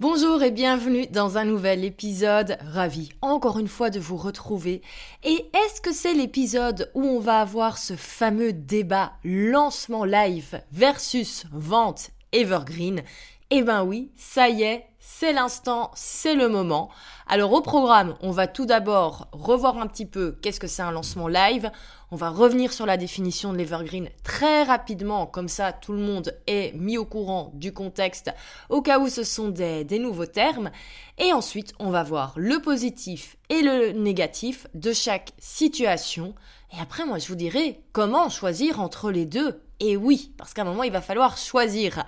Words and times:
Bonjour 0.00 0.42
et 0.42 0.50
bienvenue 0.50 1.06
dans 1.06 1.38
un 1.38 1.44
nouvel 1.44 1.84
épisode. 1.84 2.58
Ravi 2.60 3.12
encore 3.22 3.60
une 3.60 3.68
fois 3.68 3.90
de 3.90 4.00
vous 4.00 4.16
retrouver. 4.16 4.82
Et 5.22 5.46
est-ce 5.54 5.80
que 5.80 5.92
c'est 5.92 6.14
l'épisode 6.14 6.90
où 6.94 7.04
on 7.04 7.20
va 7.20 7.40
avoir 7.40 7.78
ce 7.78 7.94
fameux 7.94 8.52
débat 8.52 9.12
lancement 9.22 10.04
live 10.04 10.62
versus 10.72 11.44
vente 11.52 12.10
evergreen? 12.32 13.02
Eh 13.50 13.62
ben 13.62 13.84
oui, 13.84 14.10
ça 14.16 14.48
y 14.48 14.64
est, 14.64 14.84
c'est 15.06 15.34
l'instant, 15.34 15.90
c'est 15.94 16.34
le 16.34 16.48
moment. 16.48 16.88
Alors 17.26 17.52
au 17.52 17.60
programme, 17.60 18.16
on 18.22 18.30
va 18.30 18.46
tout 18.46 18.64
d'abord 18.64 19.28
revoir 19.32 19.76
un 19.76 19.86
petit 19.86 20.06
peu 20.06 20.38
qu'est-ce 20.40 20.58
que 20.58 20.66
c'est 20.66 20.80
un 20.80 20.92
lancement 20.92 21.28
live. 21.28 21.70
On 22.10 22.16
va 22.16 22.30
revenir 22.30 22.72
sur 22.72 22.86
la 22.86 22.96
définition 22.96 23.52
de 23.52 23.58
l'Evergreen 23.58 24.08
très 24.22 24.62
rapidement, 24.62 25.26
comme 25.26 25.48
ça 25.48 25.74
tout 25.74 25.92
le 25.92 25.98
monde 25.98 26.34
est 26.46 26.74
mis 26.74 26.96
au 26.96 27.04
courant 27.04 27.52
du 27.52 27.74
contexte 27.74 28.32
au 28.70 28.80
cas 28.80 28.98
où 28.98 29.08
ce 29.10 29.24
sont 29.24 29.48
des, 29.48 29.84
nouveaux 29.98 30.24
termes. 30.24 30.70
Et 31.18 31.34
ensuite, 31.34 31.74
on 31.78 31.90
va 31.90 32.02
voir 32.02 32.32
le 32.36 32.60
positif 32.60 33.36
et 33.50 33.60
le 33.60 33.92
négatif 33.92 34.66
de 34.72 34.94
chaque 34.94 35.32
situation. 35.38 36.34
Et 36.74 36.80
après, 36.80 37.04
moi, 37.04 37.18
je 37.18 37.28
vous 37.28 37.34
dirai 37.34 37.82
comment 37.92 38.30
choisir 38.30 38.80
entre 38.80 39.10
les 39.10 39.26
deux. 39.26 39.60
Et 39.80 39.98
oui, 39.98 40.32
parce 40.38 40.54
qu'à 40.54 40.62
un 40.62 40.66
moment, 40.66 40.82
il 40.82 40.92
va 40.92 41.02
falloir 41.02 41.36
choisir. 41.36 42.04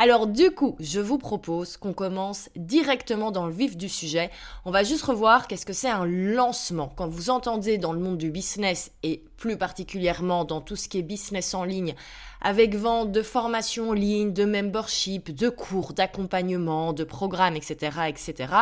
Alors 0.00 0.28
du 0.28 0.52
coup, 0.52 0.76
je 0.78 1.00
vous 1.00 1.18
propose 1.18 1.76
qu'on 1.76 1.92
commence 1.92 2.50
directement 2.54 3.32
dans 3.32 3.46
le 3.46 3.52
vif 3.52 3.76
du 3.76 3.88
sujet. 3.88 4.30
On 4.64 4.70
va 4.70 4.84
juste 4.84 5.02
revoir 5.02 5.48
qu'est-ce 5.48 5.66
que 5.66 5.72
c'est 5.72 5.90
un 5.90 6.06
lancement. 6.06 6.92
Quand 6.94 7.08
vous 7.08 7.30
entendez 7.30 7.78
dans 7.78 7.92
le 7.92 7.98
monde 7.98 8.16
du 8.16 8.30
business 8.30 8.92
et 9.02 9.24
plus 9.38 9.56
particulièrement 9.56 10.44
dans 10.44 10.60
tout 10.60 10.76
ce 10.76 10.88
qui 10.88 10.98
est 10.98 11.02
business 11.02 11.54
en 11.54 11.64
ligne, 11.64 11.94
avec 12.40 12.74
vente 12.74 13.10
de 13.10 13.22
formation 13.22 13.90
en 13.90 13.92
ligne, 13.92 14.32
de 14.32 14.44
membership, 14.44 15.34
de 15.34 15.48
cours, 15.48 15.92
d'accompagnement, 15.92 16.92
de 16.92 17.04
programmes, 17.04 17.56
etc., 17.56 17.98
etc., 18.08 18.52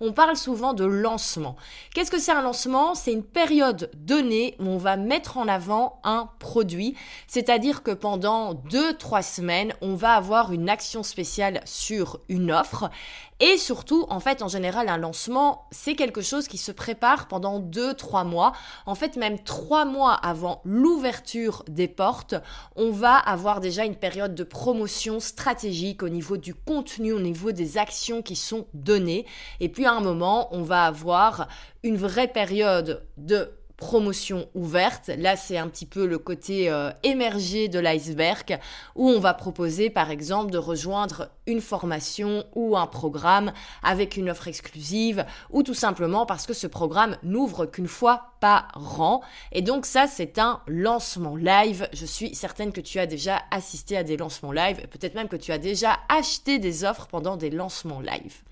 on 0.00 0.12
parle 0.12 0.36
souvent 0.36 0.72
de 0.72 0.84
lancement. 0.84 1.56
Qu'est-ce 1.94 2.10
que 2.10 2.18
c'est 2.18 2.32
un 2.32 2.42
lancement? 2.42 2.94
C'est 2.94 3.12
une 3.12 3.24
période 3.24 3.90
donnée 3.94 4.54
où 4.60 4.68
on 4.68 4.78
va 4.78 4.96
mettre 4.96 5.38
en 5.38 5.48
avant 5.48 6.00
un 6.04 6.30
produit, 6.38 6.94
c'est-à-dire 7.26 7.82
que 7.82 7.90
pendant 7.90 8.54
deux, 8.54 8.96
trois 8.96 9.22
semaines, 9.22 9.72
on 9.80 9.94
va 9.94 10.12
avoir 10.12 10.52
une 10.52 10.68
action 10.68 11.02
spéciale 11.02 11.60
sur 11.64 12.20
une 12.28 12.52
offre 12.52 12.90
et 13.38 13.58
surtout, 13.58 14.06
en 14.08 14.18
fait, 14.18 14.40
en 14.40 14.48
général, 14.48 14.88
un 14.88 14.96
lancement, 14.96 15.66
c'est 15.70 15.94
quelque 15.94 16.22
chose 16.22 16.48
qui 16.48 16.56
se 16.56 16.72
prépare 16.72 17.28
pendant 17.28 17.60
2-3 17.60 18.26
mois. 18.26 18.52
En 18.86 18.94
fait, 18.94 19.16
même 19.16 19.38
3 19.38 19.84
mois 19.84 20.14
avant 20.14 20.62
l'ouverture 20.64 21.62
des 21.68 21.88
portes, 21.88 22.34
on 22.76 22.90
va 22.90 23.16
avoir 23.16 23.60
déjà 23.60 23.84
une 23.84 23.96
période 23.96 24.34
de 24.34 24.44
promotion 24.44 25.20
stratégique 25.20 26.02
au 26.02 26.08
niveau 26.08 26.38
du 26.38 26.54
contenu, 26.54 27.12
au 27.12 27.20
niveau 27.20 27.52
des 27.52 27.76
actions 27.76 28.22
qui 28.22 28.36
sont 28.36 28.66
données. 28.72 29.26
Et 29.60 29.68
puis 29.68 29.84
à 29.84 29.92
un 29.92 30.00
moment, 30.00 30.48
on 30.52 30.62
va 30.62 30.84
avoir 30.84 31.48
une 31.82 31.96
vraie 31.96 32.28
période 32.28 33.06
de 33.18 33.50
promotion 33.76 34.48
ouverte. 34.54 35.10
Là, 35.18 35.36
c'est 35.36 35.58
un 35.58 35.68
petit 35.68 35.86
peu 35.86 36.06
le 36.06 36.18
côté 36.18 36.70
euh, 36.70 36.90
émergé 37.02 37.68
de 37.68 37.78
l'iceberg 37.78 38.58
où 38.94 39.08
on 39.08 39.20
va 39.20 39.34
proposer 39.34 39.90
par 39.90 40.10
exemple 40.10 40.50
de 40.50 40.58
rejoindre 40.58 41.28
une 41.46 41.60
formation 41.60 42.44
ou 42.54 42.76
un 42.76 42.86
programme 42.86 43.52
avec 43.82 44.16
une 44.16 44.30
offre 44.30 44.48
exclusive 44.48 45.24
ou 45.50 45.62
tout 45.62 45.74
simplement 45.74 46.26
parce 46.26 46.46
que 46.46 46.54
ce 46.54 46.66
programme 46.66 47.16
n'ouvre 47.22 47.66
qu'une 47.66 47.88
fois 47.88 48.32
par 48.40 49.00
an. 49.00 49.20
Et 49.52 49.62
donc 49.62 49.86
ça, 49.86 50.06
c'est 50.06 50.38
un 50.38 50.60
lancement 50.66 51.36
live. 51.36 51.88
Je 51.92 52.06
suis 52.06 52.34
certaine 52.34 52.72
que 52.72 52.80
tu 52.80 52.98
as 52.98 53.06
déjà 53.06 53.42
assisté 53.50 53.96
à 53.96 54.02
des 54.02 54.16
lancements 54.16 54.52
live, 54.52 54.86
peut-être 54.88 55.14
même 55.14 55.28
que 55.28 55.36
tu 55.36 55.52
as 55.52 55.58
déjà 55.58 55.98
acheté 56.08 56.58
des 56.58 56.84
offres 56.84 57.06
pendant 57.06 57.36
des 57.36 57.50
lancements 57.50 58.00
live. 58.00 58.42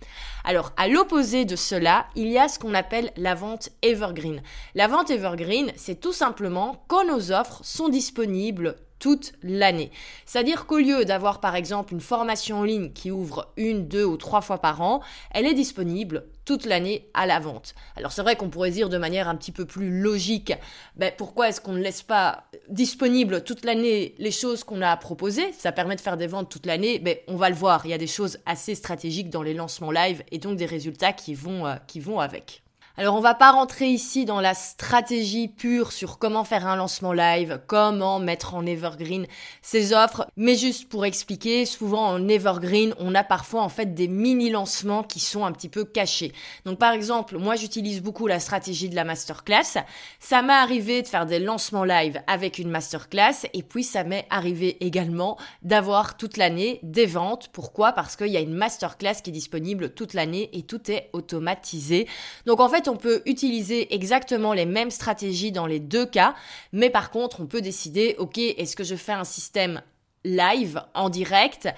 Alors, 0.45 0.73
à 0.77 0.89
l'opposé 0.89 1.45
de 1.45 1.57
cela, 1.57 2.07
il 2.15 2.29
y 2.29 2.39
a 2.39 2.49
ce 2.49 2.59
qu'on 2.59 2.75
appelle 2.75 3.11
la 3.17 3.35
vente 3.35 3.71
evergreen. 3.83 4.43
La 4.75 4.89
vente 4.89 5.11
evergreen, 5.15 5.73
c'est 5.77 6.01
tout 6.01 6.13
simplement 6.13 6.85
quand 6.89 7.07
nos 7.07 7.33
offres 7.33 7.61
sont 7.65 7.89
disponibles 7.89 8.77
toute 8.99 9.35
l'année. 9.43 9.91
C'est-à-dire 10.25 10.65
qu'au 10.65 10.79
lieu 10.79 11.05
d'avoir 11.05 11.41
par 11.41 11.57
exemple 11.57 11.93
une 11.93 12.01
formation 12.01 12.61
en 12.61 12.65
ligne 12.65 12.91
qui 12.93 13.11
ouvre 13.11 13.53
une, 13.59 13.87
deux 13.87 14.05
ou 14.05 14.17
trois 14.17 14.41
fois 14.41 14.59
par 14.59 14.81
an, 14.81 15.03
elle 15.31 15.47
est 15.47 15.53
disponible 15.53 16.25
toute 16.47 16.65
l'année 16.65 17.09
à 17.13 17.27
la 17.27 17.39
vente. 17.39 17.75
Alors 17.97 18.13
c'est 18.13 18.23
vrai 18.23 18.37
qu'on 18.37 18.49
pourrait 18.49 18.71
dire 18.71 18.89
de 18.89 18.97
manière 18.97 19.29
un 19.29 19.37
petit 19.37 19.53
peu 19.53 19.67
plus 19.67 20.01
logique, 20.01 20.55
ben, 20.97 21.13
pourquoi 21.17 21.51
est-ce 21.51 21.61
qu'on 21.61 21.75
ne 21.75 21.83
laisse 21.83 22.03
pas 22.03 22.45
disponible 22.71 23.45
toute 23.45 23.65
l'année 23.65 24.15
les 24.19 24.31
choses 24.31 24.65
qu'on 24.65 24.81
a 24.81 24.91
à 24.91 24.97
proposer? 24.97 25.53
Ça 25.53 25.71
permet 25.71 25.97
de 25.97 26.01
faire 26.01 26.17
des 26.17 26.27
ventes 26.27 26.51
toute 26.51 26.67
l'année, 26.67 27.01
mais 27.05 27.23
ben, 27.27 27.35
on 27.35 27.37
va 27.37 27.51
le 27.51 27.57
voir, 27.57 27.85
il 27.85 27.91
y 27.91 27.95
a 27.95 27.99
des 27.99 28.07
choses 28.07 28.39
assez 28.47 28.75
stratégiques 28.75 29.29
dans 29.29 29.43
les 29.43 29.55
lancements 29.55 29.91
live 29.91 30.23
et 30.33 30.39
donc 30.39 30.57
des 30.57 30.67
résultats 30.67 31.13
qui 31.13 31.35
vont, 31.35 31.67
euh, 31.67 31.75
qui 31.87 32.01
vont 32.01 32.21
avec. 32.21 32.64
Alors 32.97 33.17
on 33.17 33.21
va 33.21 33.35
pas 33.35 33.51
rentrer 33.51 33.89
ici 33.89 34.25
dans 34.25 34.41
la 34.41 34.55
stratégie 34.55 35.49
pure 35.49 35.91
sur 35.91 36.21
comment 36.21 36.45
faire 36.45 36.65
un 36.69 36.77
lancement 36.77 37.13
live, 37.13 37.61
comment 37.67 38.21
mettre 38.21 38.55
en 38.55 38.65
evergreen 38.65 39.27
ces 39.63 39.93
offres, 39.93 40.29
mais 40.37 40.55
juste 40.55 40.89
pour 40.89 41.05
expliquer, 41.05 41.67
souvent 41.67 42.07
en 42.07 42.29
evergreen, 42.29 42.95
on 43.01 43.17
a 43.17 43.25
parfois 43.25 43.63
en 43.63 43.69
fait 43.69 43.95
des 43.95 44.07
mini 44.07 44.49
lancements 44.49 45.03
qui 45.03 45.19
sont 45.19 45.45
un 45.45 45.51
petit 45.51 45.69
peu 45.69 45.85
cachés. 45.85 46.31
Donc 46.67 46.79
par 46.79 46.93
exemple, 46.93 47.37
moi 47.37 47.57
j'utilise 47.57 48.01
beaucoup 48.01 48.29
la 48.29 48.39
stratégie 48.39 48.89
de 48.89 48.95
la 48.95 49.03
masterclass. 49.03 49.83
Ça 50.21 50.43
m'est 50.43 50.53
arrivé 50.53 51.03
de 51.03 51.09
faire 51.09 51.27
des 51.27 51.41
lancements 51.41 51.83
live 51.83 52.23
avec 52.29 52.61
une 52.61 52.71
masterclass 52.71 53.49
et 53.55 53.65
puis 53.65 53.83
ça 53.83 54.05
m'est 54.05 54.29
arrivé 54.31 54.77
également 54.87 55.37
d'avoir 55.63 56.17
toute 56.17 56.37
l'année 56.37 56.79
des 56.85 57.07
ventes. 57.07 57.49
Pourquoi? 57.53 57.91
Parce 57.91 58.15
qu'il 58.15 58.29
y 58.29 58.37
a 58.37 58.41
une 58.41 58.55
masterclass 58.55 59.21
qui 59.21 59.31
est 59.31 59.33
disponible 59.33 59.95
toute 59.95 60.15
l'année 60.15 60.49
et 60.53 60.63
tout 60.63 60.93
est 60.93 61.11
automatisé. 61.13 62.07
Donc 62.47 62.61
en 62.61 62.69
fait 62.69 62.84
on 62.89 62.97
peut 62.97 63.23
utiliser 63.27 63.95
exactement 63.95 64.53
les 64.53 64.67
mêmes 64.67 64.91
stratégies 64.91 65.53
dans 65.53 65.67
les 65.67 65.81
deux 65.81 66.07
cas, 66.07 66.35
mais 66.73 66.91
par 66.91 67.11
contre, 67.11 67.41
on 67.41 67.47
peut 67.47 67.61
décider, 67.61 68.17
ok, 68.19 68.39
est-ce 68.39 68.77
que 68.77 68.85
je 68.85 68.97
fais 68.97 69.13
un 69.13 69.25
système 69.25 69.83
live, 70.25 70.83
en 70.95 71.11
direct, 71.11 71.69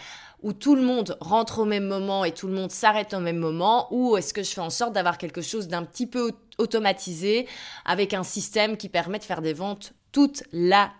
où 0.43 0.53
tout 0.53 0.77
le 0.77 0.83
monde 0.83 1.17
rentre 1.21 1.61
au 1.61 1.65
même 1.65 1.87
moment 1.87 2.25
et 2.25 2.33
tout 2.33 2.47
le 2.47 2.53
monde 2.53 2.71
s'arrête 2.71 3.15
au 3.15 3.21
même 3.21 3.39
moment, 3.39 3.89
ou 3.91 4.17
est-ce 4.17 4.35
que 4.35 4.43
je 4.43 4.51
fais 4.51 4.61
en 4.61 4.71
sorte 4.71 4.93
d'avoir 4.93 5.19
quelque 5.19 5.41
chose 5.41 5.69
d'un 5.69 5.85
petit 5.85 6.07
peu 6.07 6.33
automatisé 6.59 7.47
avec 7.85 8.15
un 8.15 8.23
système 8.23 8.77
qui 8.77 8.89
permet 8.89 9.19
de 9.19 9.25
faire 9.25 9.43
des 9.43 9.53
ventes 9.53 9.93
toute 10.13 10.45
la 10.53 10.93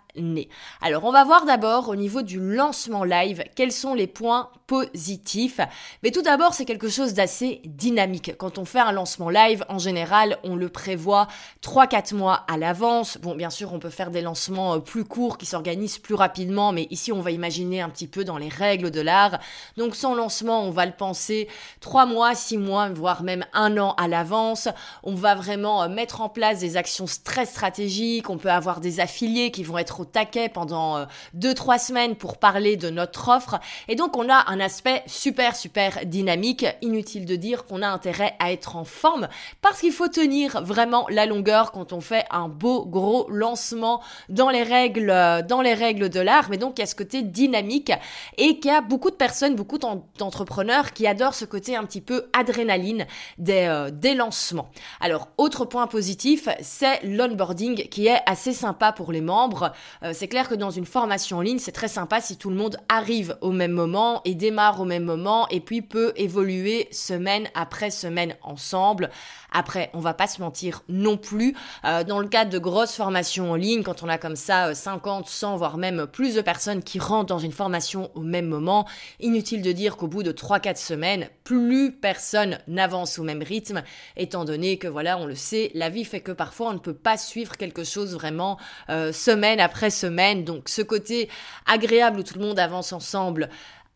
alors 0.81 1.05
on 1.05 1.13
va 1.13 1.25
voir 1.25 1.45
d'abord 1.45 1.89
au 1.89 1.97
niveau 1.97 2.23
du 2.23 2.41
lancement 2.41 3.05
live 3.05 3.45
quels 3.55 3.73
sont 3.73 3.95
les 3.95 4.07
points 4.07 4.51
positifs. 4.67 5.61
Mais 6.03 6.11
tout 6.11 6.23
d'abord 6.23 6.55
c'est 6.55 6.65
quelque 6.65 6.89
chose 6.89 7.15
d'assez 7.15 7.61
dynamique. 7.65 8.37
Quand 8.37 8.59
on 8.59 8.65
fait 8.65 8.81
un 8.81 8.93
lancement 8.93 9.31
live, 9.31 9.65
en 9.69 9.79
général 9.79 10.39
on 10.43 10.57
le 10.57 10.69
prévoit 10.69 11.29
3-4 11.63 12.15
mois 12.15 12.45
à 12.49 12.57
l'avance. 12.57 13.19
Bon 13.19 13.35
bien 13.35 13.51
sûr 13.51 13.73
on 13.73 13.79
peut 13.79 13.91
faire 13.91 14.11
des 14.11 14.23
lancements 14.23 14.75
euh, 14.75 14.79
plus 14.79 15.05
courts 15.05 15.39
qui 15.39 15.47
s'organisent 15.47 15.99
plus 15.99 16.15
rapidement, 16.15 16.73
mais 16.73 16.89
ici 16.91 17.13
on 17.13 17.21
va 17.21 17.31
imaginer 17.31 17.81
un 17.81 17.89
petit 17.89 18.09
peu 18.09 18.25
dans 18.25 18.39
les 18.39 18.49
règles 18.49 18.91
de 18.91 19.01
l'art. 19.01 19.39
Donc 19.77 19.95
son 19.95 20.15
lancement 20.15 20.65
on 20.65 20.71
va 20.71 20.87
le 20.87 20.93
penser 20.93 21.49
3 21.81 22.07
mois, 22.07 22.35
6 22.35 22.59
mois, 22.59 22.89
voire 22.89 23.23
même 23.23 23.45
un 23.53 23.77
an 23.79 23.95
à 23.99 24.09
l'avance. 24.09 24.69
On 25.03 25.15
va 25.15 25.35
vraiment 25.35 25.83
euh, 25.83 25.89
mettre 25.89 26.21
en 26.21 26.29
place 26.29 26.61
des 26.61 26.77
actions 26.77 27.07
très 27.25 27.47
stratégiques. 27.47 28.31
On 28.31 28.39
peut 28.39 28.51
avoir 28.51 28.81
des 28.81 29.01
affiliés 29.01 29.51
qui 29.51 29.63
vont 29.63 29.79
être 29.79 30.01
taquet 30.07 30.49
pendant 30.49 31.07
2-3 31.37 31.79
semaines 31.79 32.17
pour 32.17 32.39
parler 32.39 32.77
de 32.77 32.91
notre 32.91 33.29
offre. 33.29 33.59
Et 33.89 33.95
donc 33.95 34.17
on 34.17 34.29
a 34.29 34.51
un 34.51 34.61
aspect 34.61 35.03
super 35.07 35.57
super 35.57 36.07
dynamique. 36.07 36.67
Inutile 36.83 37.27
de 37.27 37.37
dire 37.37 37.65
qu'on 37.65 37.83
a 37.83 37.89
intérêt 37.89 38.35
à 38.39 38.53
être 38.53 38.77
en 38.77 38.85
forme 38.85 39.29
parce 39.63 39.81
qu'il 39.81 39.93
faut 39.93 40.09
tenir 40.09 40.63
vraiment 40.63 41.07
la 41.11 41.27
longueur 41.27 41.73
quand 41.73 41.93
on 41.93 42.01
fait 42.01 42.25
un 42.31 42.49
beau 42.49 42.85
gros 42.87 43.29
lancement 43.31 44.03
dans 44.29 44.51
les 44.51 44.63
règles, 44.63 45.13
dans 45.49 45.63
les 45.63 45.75
règles 45.75 46.09
de 46.09 46.21
l'art. 46.21 46.49
Mais 46.51 46.57
donc 46.57 46.79
il 46.79 46.81
y 46.81 46.85
a 46.85 46.87
ce 46.87 46.95
côté 46.95 47.23
dynamique 47.23 47.93
et 48.37 48.59
qu'il 48.59 48.71
y 48.71 48.75
a 48.75 48.81
beaucoup 48.81 49.11
de 49.11 49.17
personnes, 49.17 49.55
beaucoup 49.55 49.79
d'entrepreneurs 49.79 50.93
qui 50.93 51.07
adorent 51.07 51.35
ce 51.35 51.45
côté 51.45 51.77
un 51.77 51.85
petit 51.85 52.01
peu 52.01 52.29
adrénaline 52.33 53.07
des, 53.39 53.67
euh, 53.69 53.91
des 53.91 54.15
lancements. 54.15 54.71
Alors, 55.01 55.29
autre 55.39 55.65
point 55.65 55.87
positif, 55.87 56.49
c'est 56.61 57.03
l'onboarding 57.03 57.89
qui 57.89 58.07
est 58.07 58.21
assez 58.27 58.53
sympa 58.53 58.93
pour 58.93 59.13
les 59.13 59.21
membres. 59.21 59.73
Euh, 60.03 60.13
c'est 60.15 60.29
clair 60.29 60.49
que 60.49 60.55
dans 60.55 60.71
une 60.71 60.87
formation 60.87 61.39
en 61.39 61.41
ligne, 61.41 61.59
c'est 61.59 61.73
très 61.73 61.89
sympa 61.89 62.21
si 62.21 62.37
tout 62.37 62.51
le 62.51 62.57
monde 62.57 62.77
arrive 62.89 63.37
au 63.41 63.53
même 63.53 63.73
moment 63.73 64.21
et 64.25 64.35
démarre 64.35 64.81
au 64.81 64.85
même 64.85 65.05
moment 65.05 65.49
et 65.49 65.61
puis 65.61 65.83
peut 65.83 66.13
évoluer 66.17 66.89
semaine 66.91 67.49
après 67.55 67.91
semaine 67.91 68.37
ensemble. 68.43 69.11
Après, 69.53 69.91
on 69.95 70.01
va 70.01 70.13
pas 70.13 70.27
se 70.27 70.41
mentir 70.41 70.83
non 70.89 71.17
plus. 71.17 71.55
Euh, 71.85 72.05
dans 72.05 72.19
le 72.19 72.29
cadre 72.29 72.51
de 72.51 72.59
grosses 72.59 72.95
formations 72.95 73.53
en 73.53 73.55
ligne, 73.55 73.83
quand 73.83 74.03
on 74.03 74.09
a 74.09 74.19
comme 74.19 74.37
ça 74.37 74.75
50, 74.75 75.29
100, 75.29 75.57
voire 75.57 75.79
même 75.79 76.07
plus 76.07 76.35
de 76.35 76.41
personnes 76.41 76.83
qui 76.83 76.99
rentrent 76.99 77.27
dans 77.27 77.39
une 77.39 77.53
formation 77.53 78.11
au 78.15 78.21
même 78.21 78.47
moment, 78.47 78.87
inutile 79.21 79.63
de 79.63 79.73
dire 79.73 79.97
qu'au 79.97 80.09
bout 80.09 80.23
de 80.23 80.33
3-4 80.33 80.77
semaines, 80.77 81.29
plus 81.45 81.93
personne 81.93 82.59
n'avance 82.67 83.19
au 83.19 83.23
même 83.23 83.43
rythme, 83.43 83.83
étant 84.17 84.45
donné 84.45 84.79
que 84.79 84.89
voilà, 84.89 85.19
on 85.19 85.27
le 85.27 85.35
sait, 85.35 85.71
la 85.75 85.89
vie 85.89 86.05
fait 86.05 86.21
que 86.21 86.33
parfois 86.33 86.71
on 86.71 86.75
ne 86.75 86.79
peut 86.79 86.95
pas 86.95 87.17
suivre 87.17 87.57
quelque 87.57 87.85
chose 87.85 88.15
vraiment 88.15 88.59
euh, 88.91 89.13
semaine 89.13 89.61
après 89.61 89.86
semaine. 89.91 90.45
Donc 90.45 90.69
ce 90.69 90.83
côté 90.83 91.29
agréable 91.67 92.21
où 92.21 92.23
tout 92.23 92.39
le 92.39 92.45
monde 92.45 92.59
avance 92.59 92.93
ensemble, 92.93 93.49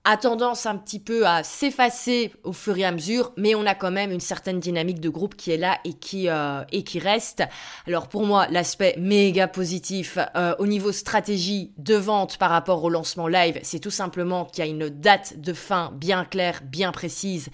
a 0.04 0.16
tendance 0.16 0.64
un 0.64 0.76
petit 0.76 0.98
peu 0.98 1.26
à 1.26 1.42
s'effacer 1.42 2.32
au 2.42 2.52
fur 2.52 2.76
et 2.78 2.84
à 2.84 2.92
mesure, 2.92 3.32
mais 3.36 3.54
on 3.54 3.66
a 3.66 3.74
quand 3.74 3.90
même 3.90 4.10
une 4.12 4.20
certaine 4.20 4.58
dynamique 4.58 4.98
de 4.98 5.10
groupe 5.10 5.36
qui 5.36 5.50
est 5.50 5.58
là 5.58 5.78
et 5.84 5.92
qui, 5.92 6.28
euh, 6.28 6.62
reste. 7.02 7.42
Alors 7.86 8.08
pour 8.08 8.24
moi, 8.24 8.46
l'aspect 8.50 8.94
méga 8.98 9.46
positif 9.46 10.18
euh, 10.36 10.54
au 10.58 10.66
niveau 10.66 10.90
stratégie 10.92 11.72
de 11.76 11.94
vente 11.94 12.38
par 12.38 12.50
rapport 12.50 12.82
au 12.82 12.88
lancement 12.88 13.28
live, 13.28 13.58
c'est 13.62 13.78
tout 13.78 13.90
simplement 13.90 14.46
qu'il 14.46 14.64
y 14.64 14.68
a 14.68 14.70
une 14.70 14.88
date 14.88 15.38
de 15.38 15.52
fin 15.52 15.92
bien 15.94 16.24
claire, 16.24 16.60
bien 16.64 16.92
précise 16.92 17.50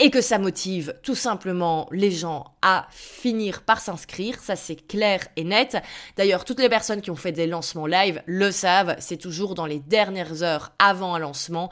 et 0.00 0.10
que 0.10 0.22
ça 0.22 0.38
motive 0.38 0.94
tout 1.02 1.14
simplement 1.14 1.86
les 1.92 2.10
gens 2.10 2.54
à 2.62 2.86
finir 2.90 3.62
par 3.62 3.80
s'inscrire. 3.80 4.40
Ça, 4.40 4.56
c'est 4.56 4.76
clair 4.76 5.20
et 5.36 5.44
net. 5.44 5.76
D'ailleurs, 6.16 6.46
toutes 6.46 6.60
les 6.60 6.70
personnes 6.70 7.02
qui 7.02 7.10
ont 7.10 7.16
fait 7.16 7.32
des 7.32 7.46
lancements 7.46 7.86
live 7.86 8.22
le 8.24 8.50
savent. 8.50 8.96
C'est 8.98 9.18
toujours 9.18 9.54
dans 9.54 9.66
les 9.66 9.78
dernières 9.78 10.42
heures 10.42 10.72
avant 10.78 11.14
un 11.14 11.18
lancement 11.18 11.70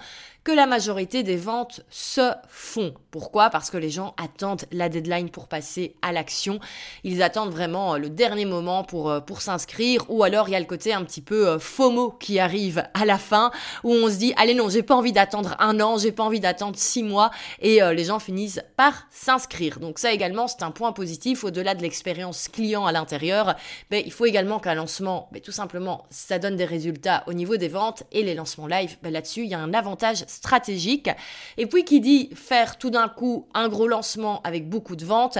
que 0.49 0.53
la 0.55 0.65
majorité 0.65 1.23
des 1.23 1.37
ventes 1.37 1.83
se 1.91 2.33
font. 2.49 2.95
Pourquoi? 3.11 3.51
Parce 3.51 3.69
que 3.69 3.77
les 3.77 3.91
gens 3.91 4.15
attendent 4.17 4.65
la 4.73 4.89
deadline 4.89 5.29
pour 5.29 5.47
passer 5.47 5.95
à 6.01 6.11
l'action. 6.11 6.59
Ils 7.05 7.23
attendent 7.23 7.51
vraiment 7.51 7.95
euh, 7.95 7.99
le 7.99 8.09
dernier 8.09 8.47
moment 8.47 8.83
pour, 8.83 9.11
euh, 9.11 9.21
pour 9.21 9.43
s'inscrire 9.43 10.07
ou 10.09 10.23
alors 10.23 10.49
il 10.49 10.53
y 10.53 10.57
a 10.57 10.61
le 10.61 10.65
côté 10.65 10.95
un 10.95 11.05
petit 11.05 11.21
peu 11.21 11.49
euh, 11.49 11.59
FOMO 11.59 12.13
qui 12.13 12.39
arrive 12.39 12.83
à 12.95 13.05
la 13.05 13.19
fin 13.19 13.51
où 13.85 13.93
on 13.93 14.09
se 14.09 14.17
dit 14.17 14.33
allez 14.39 14.55
non, 14.55 14.71
j'ai 14.71 14.83
pas 14.83 14.95
envie 14.95 15.13
d'attendre 15.13 15.55
un 15.59 15.81
an, 15.81 15.99
j'ai 15.99 16.13
pas 16.13 16.23
envie 16.23 16.41
d'attendre 16.41 16.79
six 16.79 17.03
mois 17.03 17.31
et 17.61 17.81
les 17.93 18.05
gens 18.05 18.19
finissent 18.19 18.61
par 18.77 19.07
s'inscrire. 19.11 19.81
Donc 19.81 19.99
ça 19.99 20.13
également 20.13 20.49
c'est 20.49 20.63
un 20.63 20.71
point 20.71 20.93
positif 20.93 21.45
au-delà 21.45 21.75
de 21.75 21.83
l'expérience 21.83 22.49
client 22.49 22.87
à 22.87 22.93
l'intérieur. 22.93 23.55
Mais 23.91 24.03
il 24.07 24.13
faut 24.13 24.25
également 24.25 24.61
qu'un 24.61 24.75
lancement, 24.75 25.29
mais 25.33 25.41
tout 25.41 25.53
simplement, 25.53 26.07
ça 26.09 26.39
donne 26.39 26.57
des 26.57 26.65
résultats 26.65 27.25
au 27.27 27.35
niveau 27.35 27.59
des 27.59 27.69
ventes 27.69 28.05
et 28.13 28.23
les 28.23 28.35
lancements 28.35 28.67
live. 28.67 28.97
Ben, 29.03 29.13
là-dessus, 29.13 29.43
il 29.43 29.51
y 29.51 29.55
a 29.55 29.59
un 29.59 29.75
avantage 29.75 30.25
stratégique. 30.39 31.11
Et 31.57 31.67
puis 31.67 31.85
qui 31.85 32.01
dit 32.01 32.31
faire 32.35 32.79
tout 32.79 32.91
d'un 32.91 33.09
coup 33.09 33.49
un 33.55 33.69
gros 33.69 33.89
lancement 33.89 34.41
avec 34.45 34.69
beaucoup 34.69 34.95
de 34.95 35.05
ventes, 35.05 35.39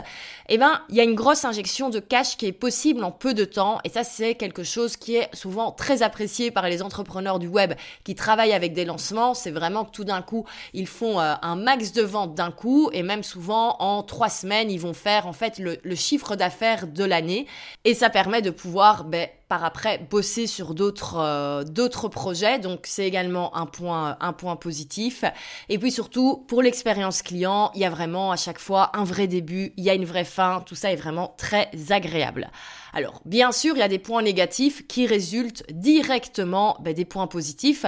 eh 0.49 0.59
ben 0.59 0.83
il 0.89 0.97
y 0.97 1.01
a 1.01 1.05
une 1.05 1.15
grosse 1.15 1.45
injection 1.45 1.89
de 1.89 2.01
cash 2.01 2.37
qui 2.37 2.47
est 2.47 2.53
possible 2.53 3.05
en 3.05 3.13
peu 3.13 3.33
de 3.33 3.45
temps. 3.45 3.79
Et 3.85 3.91
ça 3.91 4.03
c'est 4.03 4.35
quelque 4.35 4.65
chose 4.65 4.97
qui 4.97 5.15
est 5.15 5.33
souvent 5.35 5.71
très 5.71 6.03
apprécié 6.03 6.51
par 6.51 6.69
les 6.69 6.83
entrepreneurs 6.83 7.39
du 7.39 7.47
web 7.47 7.75
qui 8.03 8.17
travaillent 8.17 8.53
avec 8.53 8.73
des 8.73 8.85
lancements. 8.85 9.35
C'est 9.35 9.53
vraiment 9.53 9.85
que 9.85 9.93
tout 9.93 10.05
d'un 10.05 10.23
coup 10.23 10.45
ils 10.75 10.89
font 10.89 11.21
euh, 11.21 11.35
un 11.43 11.55
max 11.55 11.93
de 11.93 12.03
ventes 12.03 12.35
d'un 12.35 12.51
coup 12.51 12.91
et 12.93 13.05
même 13.05 13.23
souvent 13.23 13.77
en 13.79 14.03
trois 14.03 14.29
semaines 14.29 14.71
ils 14.71 14.81
vont 14.81 14.95
faire 14.95 15.29
en 15.29 15.33
fait 15.33 15.61
le, 15.61 15.79
chiffre 15.95 16.37
d'affaires 16.37 16.87
de 16.87 17.05
l'année 17.05 17.47
et 17.85 17.95
ça 17.95 18.11
permet 18.11 18.43
de 18.43 18.51
pouvoir 18.51 19.05
ben, 19.05 19.29
par 19.49 19.65
après 19.65 19.99
bosser 20.11 20.47
sur 20.47 20.75
d'autres 20.75 21.17
euh, 21.19 21.65
d'autres 21.65 22.09
projets. 22.09 22.59
Donc 22.59 22.81
c'est 22.85 23.07
également 23.07 23.57
un 23.57 23.67
point 23.67 24.17
un 24.21 24.33
point 24.33 24.57
positif. 24.57 25.25
Et 25.69 25.79
puis 25.79 25.91
surtout 25.91 26.45
pour 26.49 26.63
l'expérience 26.63 27.23
client, 27.23 27.71
il 27.75 27.81
y 27.81 27.85
a 27.85 27.91
vraiment 27.91 28.31
à 28.31 28.37
chaque 28.37 28.59
fois 28.59 28.91
un 28.95 29.05
vrai 29.05 29.27
début, 29.27 29.73
il 29.77 29.85
y 29.85 29.91
a 29.91 29.95
une 29.95 30.05
vraie 30.05 30.25
fin. 30.25 30.63
Tout 30.67 30.75
ça 30.75 30.93
est 30.93 30.97
vraiment 30.97 31.35
très 31.37 31.71
agréable. 31.91 32.51
Alors, 32.93 33.21
bien 33.25 33.53
sûr, 33.53 33.77
il 33.77 33.81
y 33.81 33.83
a 33.83 33.89
des 33.89 33.99
points 33.99 34.23
négatifs 34.23 34.87
qui 34.87 35.07
résultent 35.07 35.65
directement 35.71 36.77
ben, 36.81 36.95
des 36.95 37.05
points 37.05 37.27
positifs. 37.27 37.85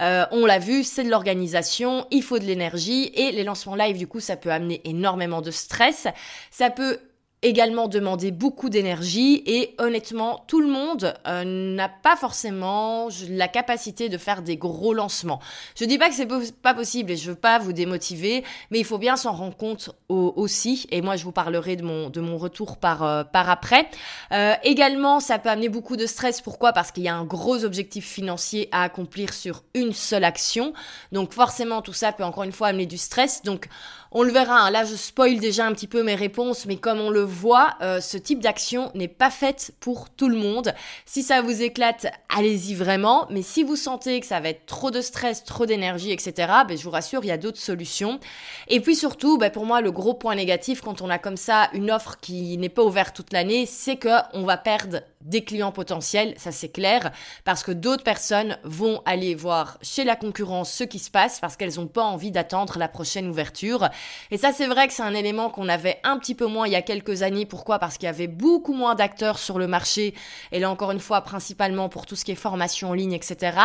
Euh, 0.00 0.24
on 0.30 0.46
l'a 0.46 0.58
vu, 0.58 0.84
c'est 0.84 1.04
de 1.04 1.10
l'organisation, 1.10 2.06
il 2.10 2.22
faut 2.22 2.38
de 2.38 2.44
l'énergie 2.44 3.10
et 3.14 3.32
les 3.32 3.44
lancements 3.44 3.74
live, 3.74 3.98
du 3.98 4.06
coup, 4.06 4.20
ça 4.20 4.36
peut 4.36 4.52
amener 4.52 4.80
énormément 4.84 5.42
de 5.42 5.50
stress. 5.50 6.06
Ça 6.50 6.70
peut 6.70 6.98
également 7.44 7.88
demander 7.88 8.30
beaucoup 8.30 8.70
d'énergie 8.70 9.42
et 9.46 9.74
honnêtement, 9.78 10.42
tout 10.48 10.60
le 10.60 10.66
monde 10.66 11.14
euh, 11.28 11.44
n'a 11.44 11.88
pas 11.88 12.16
forcément 12.16 13.08
la 13.28 13.48
capacité 13.48 14.08
de 14.08 14.18
faire 14.18 14.42
des 14.42 14.56
gros 14.56 14.94
lancements. 14.94 15.40
Je 15.78 15.84
dis 15.84 15.98
pas 15.98 16.08
que 16.08 16.14
c'est 16.14 16.26
pas 16.62 16.74
possible 16.74 17.12
et 17.12 17.16
je 17.16 17.30
veux 17.30 17.36
pas 17.36 17.58
vous 17.58 17.72
démotiver, 17.72 18.44
mais 18.70 18.78
il 18.78 18.84
faut 18.84 18.98
bien 18.98 19.16
s'en 19.16 19.32
rendre 19.32 19.56
compte 19.56 19.90
aussi. 20.08 20.86
Et 20.90 21.02
moi, 21.02 21.16
je 21.16 21.24
vous 21.24 21.32
parlerai 21.32 21.76
de 21.76 21.82
mon 21.82 22.08
de 22.08 22.20
mon 22.20 22.38
retour 22.38 22.78
par 22.78 23.02
euh, 23.02 23.24
par 23.24 23.50
après. 23.50 23.88
Euh, 24.32 24.54
également, 24.62 25.20
ça 25.20 25.38
peut 25.38 25.50
amener 25.50 25.68
beaucoup 25.68 25.96
de 25.96 26.06
stress. 26.06 26.40
Pourquoi? 26.40 26.72
Parce 26.72 26.92
qu'il 26.92 27.02
y 27.02 27.08
a 27.08 27.14
un 27.14 27.24
gros 27.24 27.64
objectif 27.64 28.06
financier 28.06 28.68
à 28.72 28.84
accomplir 28.84 29.34
sur 29.34 29.64
une 29.74 29.92
seule 29.92 30.24
action. 30.24 30.72
Donc 31.12 31.32
forcément, 31.32 31.82
tout 31.82 31.92
ça 31.92 32.12
peut 32.12 32.24
encore 32.24 32.44
une 32.44 32.52
fois 32.52 32.68
amener 32.68 32.86
du 32.86 32.96
stress. 32.96 33.42
Donc 33.42 33.68
on 34.16 34.22
le 34.22 34.30
verra, 34.30 34.60
hein. 34.60 34.70
là 34.70 34.84
je 34.84 34.94
spoil 34.94 35.38
déjà 35.40 35.66
un 35.66 35.72
petit 35.72 35.88
peu 35.88 36.04
mes 36.04 36.14
réponses, 36.14 36.66
mais 36.66 36.76
comme 36.76 37.00
on 37.00 37.10
le 37.10 37.22
voit, 37.22 37.74
euh, 37.82 38.00
ce 38.00 38.16
type 38.16 38.40
d'action 38.40 38.92
n'est 38.94 39.08
pas 39.08 39.30
faite 39.30 39.72
pour 39.80 40.08
tout 40.08 40.28
le 40.28 40.36
monde. 40.36 40.72
Si 41.04 41.24
ça 41.24 41.42
vous 41.42 41.62
éclate, 41.62 42.06
allez-y 42.28 42.74
vraiment, 42.74 43.26
mais 43.30 43.42
si 43.42 43.64
vous 43.64 43.74
sentez 43.74 44.20
que 44.20 44.26
ça 44.26 44.38
va 44.38 44.50
être 44.50 44.66
trop 44.66 44.92
de 44.92 45.00
stress, 45.00 45.42
trop 45.42 45.66
d'énergie, 45.66 46.12
etc., 46.12 46.32
ben, 46.68 46.78
je 46.78 46.84
vous 46.84 46.90
rassure, 46.90 47.24
il 47.24 47.28
y 47.28 47.32
a 47.32 47.38
d'autres 47.38 47.58
solutions. 47.58 48.20
Et 48.68 48.80
puis 48.80 48.94
surtout, 48.94 49.36
ben, 49.36 49.50
pour 49.50 49.66
moi, 49.66 49.80
le 49.80 49.90
gros 49.90 50.14
point 50.14 50.36
négatif 50.36 50.80
quand 50.80 51.02
on 51.02 51.10
a 51.10 51.18
comme 51.18 51.36
ça 51.36 51.68
une 51.72 51.90
offre 51.90 52.18
qui 52.20 52.56
n'est 52.56 52.68
pas 52.68 52.84
ouverte 52.84 53.16
toute 53.16 53.32
l'année, 53.32 53.66
c'est 53.66 53.98
qu'on 53.98 54.44
va 54.44 54.56
perdre 54.56 55.00
des 55.24 55.42
clients 55.42 55.72
potentiels, 55.72 56.34
ça 56.36 56.52
c'est 56.52 56.68
clair, 56.68 57.10
parce 57.44 57.62
que 57.62 57.72
d'autres 57.72 58.04
personnes 58.04 58.58
vont 58.62 59.02
aller 59.06 59.34
voir 59.34 59.78
chez 59.82 60.04
la 60.04 60.16
concurrence 60.16 60.72
ce 60.72 60.84
qui 60.84 60.98
se 60.98 61.10
passe 61.10 61.40
parce 61.40 61.56
qu'elles 61.56 61.76
n'ont 61.76 61.86
pas 61.86 62.04
envie 62.04 62.30
d'attendre 62.30 62.78
la 62.78 62.88
prochaine 62.88 63.28
ouverture. 63.28 63.88
Et 64.30 64.36
ça 64.36 64.52
c'est 64.52 64.66
vrai 64.66 64.86
que 64.86 64.92
c'est 64.92 65.02
un 65.02 65.14
élément 65.14 65.50
qu'on 65.50 65.68
avait 65.68 65.98
un 66.04 66.18
petit 66.18 66.34
peu 66.34 66.46
moins 66.46 66.66
il 66.66 66.72
y 66.72 66.76
a 66.76 66.82
quelques 66.82 67.22
années. 67.22 67.46
Pourquoi? 67.46 67.78
Parce 67.78 67.96
qu'il 67.98 68.06
y 68.06 68.10
avait 68.10 68.26
beaucoup 68.26 68.74
moins 68.74 68.94
d'acteurs 68.94 69.38
sur 69.38 69.58
le 69.58 69.66
marché. 69.66 70.14
Et 70.52 70.60
là 70.60 70.70
encore 70.70 70.90
une 70.90 71.00
fois, 71.00 71.22
principalement 71.22 71.88
pour 71.88 72.06
tout 72.06 72.16
ce 72.16 72.24
qui 72.24 72.32
est 72.32 72.36
formation 72.36 72.90
en 72.90 72.94
ligne, 72.94 73.12
etc. 73.12 73.56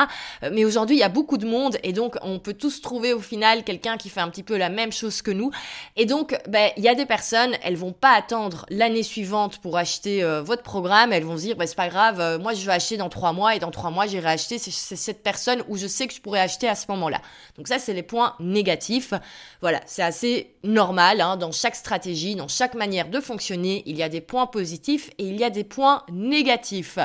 Euh, 0.44 0.50
mais 0.54 0.66
aujourd'hui, 0.66 0.96
il 0.96 1.00
y 1.00 1.04
a 1.04 1.10
beaucoup 1.10 1.38
de 1.38 1.46
monde 1.46 1.78
et 1.84 1.94
donc 1.94 2.16
on 2.22 2.40
peut 2.40 2.54
tous 2.54 2.82
trouver 2.82 3.14
au 3.14 3.20
final 3.20 3.64
quelqu'un 3.64 3.98
qui 3.98 4.10
fait 4.10 4.22
un 4.22 4.30
petit 4.30 4.44
peu 4.44 4.58
la 4.58 4.70
même 4.70 4.92
chose 4.92 5.22
que 5.22 5.32
nous. 5.32 5.52
Et 5.96 6.06
donc, 6.06 6.38
ben, 6.48 6.72
il 6.78 6.84
y 6.84 6.90
a 6.90 6.96
des 6.96 7.06
personnes, 7.06 7.56
elles 7.64 7.76
vont 7.76 7.92
pas 7.92 8.14
attendre 8.14 8.66
l'année 8.70 9.04
suivante 9.04 9.58
pour 9.60 9.78
acheter 9.78 10.24
euh, 10.24 10.42
votre 10.42 10.64
programme, 10.64 11.12
elles 11.12 11.24
vont 11.24 11.38
se 11.38 11.49
bah, 11.56 11.68
c'est 11.68 11.76
pas 11.76 11.90
grave, 11.90 12.20
euh, 12.20 12.40
moi 12.40 12.54
je 12.54 12.66
vais 12.66 12.72
acheter 12.72 12.98
dans 12.98 13.10
trois 13.10 13.34
mois 13.34 13.56
et 13.56 13.60
dans 13.60 13.72
trois 13.72 13.92
mois 13.92 14.08
j'irai 14.08 14.30
acheter, 14.30 14.58
cette 14.60 15.24
personne 15.24 15.64
où 15.68 15.78
je 15.78 15.88
sais 15.88 16.08
que 16.08 16.14
je 16.14 16.22
pourrais 16.22 16.40
acheter 16.40 16.68
à 16.68 16.76
ce 16.76 16.86
moment-là. 16.90 17.22
Donc 17.58 17.68
ça, 17.68 17.80
c'est 17.80 17.94
les 17.94 18.04
points 18.04 18.36
négatifs. 18.40 19.14
Voilà, 19.62 19.82
c'est 19.86 20.04
assez 20.04 20.56
normal, 20.64 21.22
hein, 21.22 21.38
dans 21.38 21.52
chaque 21.52 21.76
stratégie, 21.76 22.36
dans 22.36 22.48
chaque 22.48 22.76
manière 22.76 23.10
de 23.10 23.20
fonctionner, 23.20 23.84
il 23.86 23.98
y 23.98 24.04
a 24.04 24.10
des 24.10 24.22
points 24.22 24.48
positifs 24.48 25.10
et 25.18 25.26
il 25.26 25.38
y 25.38 25.44
a 25.44 25.50
des 25.50 25.64
points 25.64 26.04
négatifs. 26.12 27.00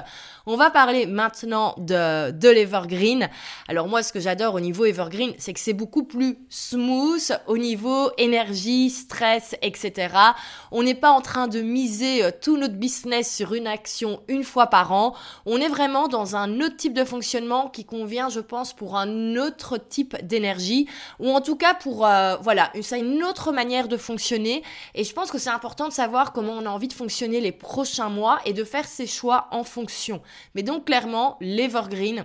On 0.47 0.57
va 0.57 0.71
parler 0.71 1.07
maintenant 1.07 1.75
de, 1.79 2.31
de 2.31 2.49
l'Evergreen. 2.49 3.29
Alors 3.69 3.89
moi, 3.89 4.03
ce 4.03 4.13
que 4.13 4.21
j'adore 4.21 4.55
au 4.55 4.61
niveau 4.61 4.85
Evergreen, 4.85 5.33
c'est 5.39 5.53
que 5.53 5.61
c'est 5.61 5.73
beaucoup 5.73 6.05
plus 6.05 6.39
smooth 6.49 7.33
au 7.47 7.59
niveau 7.59 8.11
énergie, 8.19 8.91
stress, 8.91 9.57
etc. 9.63 10.15
On 10.71 10.83
n'est 10.83 10.95
pas 10.95 11.11
en 11.11 11.21
train 11.21 11.49
de 11.49 11.61
miser 11.61 12.25
euh, 12.25 12.31
tout 12.41 12.57
notre 12.57 12.75
business 12.75 13.35
sur 13.35 13.55
une 13.55 13.67
action 13.67 14.21
fois 14.43 14.67
par 14.67 14.91
an. 14.93 15.14
On 15.47 15.59
est 15.59 15.69
vraiment 15.69 16.09
dans 16.09 16.35
un 16.35 16.61
autre 16.61 16.76
type 16.76 16.95
de 16.95 17.05
fonctionnement 17.05 17.69
qui 17.69 17.85
convient, 17.85 18.29
je 18.29 18.41
pense, 18.41 18.73
pour 18.73 18.97
un 18.97 19.37
autre 19.37 19.76
type 19.76 20.17
d'énergie, 20.26 20.88
ou 21.21 21.31
en 21.31 21.41
tout 21.41 21.57
cas 21.57 21.75
pour, 21.75 22.07
euh, 22.07 22.37
voilà, 22.41 22.71
une 22.75 22.83
une 23.05 23.23
autre 23.23 23.53
manière 23.53 23.88
de 23.88 23.97
fonctionner 23.97 24.62
et 24.95 25.05
je 25.05 25.12
pense 25.12 25.31
que 25.31 25.38
c'est 25.38 25.50
important 25.50 25.88
de 25.88 25.93
savoir 25.93 26.33
comment 26.33 26.53
on 26.53 26.67
a 26.67 26.71
envie 26.71 26.88
de 26.88 26.93
fonctionner 26.93 27.41
les 27.41 27.53
prochains 27.53 28.09
mois 28.09 28.38
et 28.45 28.53
de 28.53 28.64
faire 28.64 28.87
ses 28.87 29.07
choix 29.07 29.49
en 29.50 29.64
fonction. 29.64 30.23
Mais 30.55 30.62
donc 30.62 30.87
clairement, 30.87 31.37
l'Evergreen, 31.41 32.25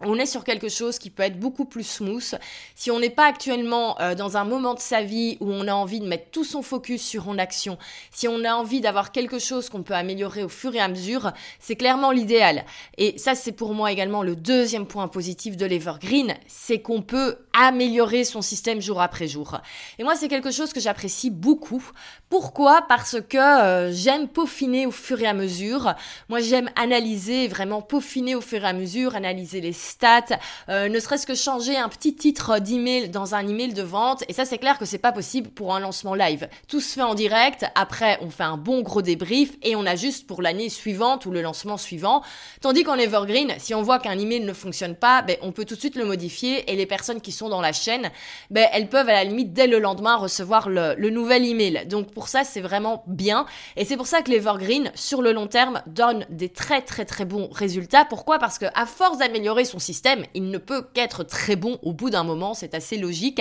on 0.00 0.16
est 0.16 0.26
sur 0.26 0.44
quelque 0.44 0.68
chose 0.68 0.98
qui 0.98 1.10
peut 1.10 1.24
être 1.24 1.38
beaucoup 1.38 1.64
plus 1.64 1.86
smooth. 1.86 2.38
Si 2.74 2.90
on 2.90 3.00
n'est 3.00 3.10
pas 3.10 3.26
actuellement 3.26 4.00
euh, 4.00 4.14
dans 4.14 4.36
un 4.36 4.44
moment 4.44 4.74
de 4.74 4.80
sa 4.80 5.02
vie 5.02 5.36
où 5.40 5.50
on 5.50 5.66
a 5.66 5.74
envie 5.74 6.00
de 6.00 6.06
mettre 6.06 6.30
tout 6.30 6.44
son 6.44 6.62
focus 6.62 7.02
sur 7.02 7.32
une 7.32 7.40
action, 7.40 7.78
si 8.12 8.28
on 8.28 8.44
a 8.44 8.54
envie 8.54 8.80
d'avoir 8.80 9.10
quelque 9.10 9.38
chose 9.38 9.68
qu'on 9.68 9.82
peut 9.82 9.94
améliorer 9.94 10.44
au 10.44 10.48
fur 10.48 10.74
et 10.74 10.80
à 10.80 10.88
mesure, 10.88 11.32
c'est 11.58 11.76
clairement 11.76 12.12
l'idéal. 12.12 12.64
Et 12.96 13.18
ça, 13.18 13.34
c'est 13.34 13.52
pour 13.52 13.74
moi 13.74 13.90
également 13.90 14.22
le 14.22 14.36
deuxième 14.36 14.86
point 14.86 15.08
positif 15.08 15.56
de 15.56 15.66
l'Evergreen, 15.66 16.34
c'est 16.46 16.80
qu'on 16.80 17.02
peut 17.02 17.38
améliorer 17.52 18.22
son 18.22 18.40
système 18.40 18.80
jour 18.80 19.00
après 19.00 19.26
jour. 19.26 19.58
Et 19.98 20.04
moi, 20.04 20.14
c'est 20.14 20.28
quelque 20.28 20.52
chose 20.52 20.72
que 20.72 20.80
j'apprécie 20.80 21.30
beaucoup. 21.30 21.82
Pourquoi? 22.28 22.82
Parce 22.88 23.16
que 23.20 23.38
euh, 23.38 23.92
j'aime 23.92 24.28
peaufiner 24.28 24.86
au 24.86 24.92
fur 24.92 25.20
et 25.20 25.26
à 25.26 25.34
mesure. 25.34 25.94
Moi, 26.28 26.40
j'aime 26.40 26.70
analyser, 26.76 27.48
vraiment 27.48 27.82
peaufiner 27.82 28.36
au 28.36 28.40
fur 28.40 28.64
et 28.64 28.68
à 28.68 28.72
mesure, 28.72 29.16
analyser 29.16 29.60
les 29.60 29.72
stats, 29.88 30.38
euh, 30.68 30.88
ne 30.88 31.00
serait-ce 31.00 31.26
que 31.26 31.34
changer 31.34 31.76
un 31.76 31.88
petit 31.88 32.14
titre 32.14 32.58
d'email 32.58 33.08
dans 33.08 33.34
un 33.34 33.46
email 33.46 33.72
de 33.72 33.82
vente. 33.82 34.24
Et 34.28 34.32
ça, 34.32 34.44
c'est 34.44 34.58
clair 34.58 34.78
que 34.78 34.84
c'est 34.84 34.98
pas 34.98 35.12
possible 35.12 35.48
pour 35.50 35.74
un 35.74 35.80
lancement 35.80 36.14
live. 36.14 36.48
Tout 36.68 36.80
se 36.80 36.94
fait 36.94 37.02
en 37.02 37.14
direct. 37.14 37.64
Après, 37.74 38.18
on 38.22 38.30
fait 38.30 38.44
un 38.44 38.56
bon 38.56 38.82
gros 38.82 39.02
débrief 39.02 39.52
et 39.62 39.76
on 39.76 39.86
ajuste 39.86 40.26
pour 40.26 40.42
l'année 40.42 40.68
suivante 40.68 41.26
ou 41.26 41.30
le 41.30 41.42
lancement 41.42 41.76
suivant. 41.76 42.22
Tandis 42.60 42.84
qu'en 42.84 42.96
Evergreen, 42.96 43.54
si 43.58 43.74
on 43.74 43.82
voit 43.82 43.98
qu'un 43.98 44.18
email 44.18 44.40
ne 44.40 44.52
fonctionne 44.52 44.94
pas, 44.94 45.22
ben, 45.22 45.36
on 45.42 45.52
peut 45.52 45.64
tout 45.64 45.74
de 45.74 45.80
suite 45.80 45.96
le 45.96 46.04
modifier 46.04 46.70
et 46.70 46.76
les 46.76 46.86
personnes 46.86 47.20
qui 47.20 47.32
sont 47.32 47.48
dans 47.48 47.60
la 47.60 47.72
chaîne, 47.72 48.10
ben, 48.50 48.66
elles 48.72 48.88
peuvent 48.88 49.08
à 49.08 49.12
la 49.12 49.24
limite 49.24 49.52
dès 49.52 49.66
le 49.66 49.78
lendemain 49.78 50.16
recevoir 50.16 50.68
le, 50.68 51.08
nouvel 51.10 51.44
email. 51.44 51.86
Donc 51.86 52.12
pour 52.12 52.28
ça, 52.28 52.44
c'est 52.44 52.60
vraiment 52.60 53.02
bien. 53.06 53.46
Et 53.76 53.84
c'est 53.84 53.96
pour 53.96 54.06
ça 54.06 54.22
que 54.22 54.30
l'Evergreen, 54.30 54.90
sur 54.94 55.22
le 55.22 55.32
long 55.32 55.46
terme, 55.46 55.82
donne 55.86 56.26
des 56.28 56.48
très 56.48 56.82
très 56.82 57.04
très 57.04 57.24
bons 57.24 57.48
résultats. 57.50 58.04
Pourquoi? 58.04 58.38
Parce 58.38 58.58
que 58.58 58.66
à 58.74 58.86
force 58.86 59.18
d'améliorer 59.18 59.64
son 59.64 59.77
système, 59.78 60.24
il 60.34 60.50
ne 60.50 60.58
peut 60.58 60.82
qu'être 60.94 61.24
très 61.24 61.56
bon 61.56 61.78
au 61.82 61.92
bout 61.92 62.10
d'un 62.10 62.24
moment, 62.24 62.54
c'est 62.54 62.74
assez 62.74 62.96
logique. 62.96 63.40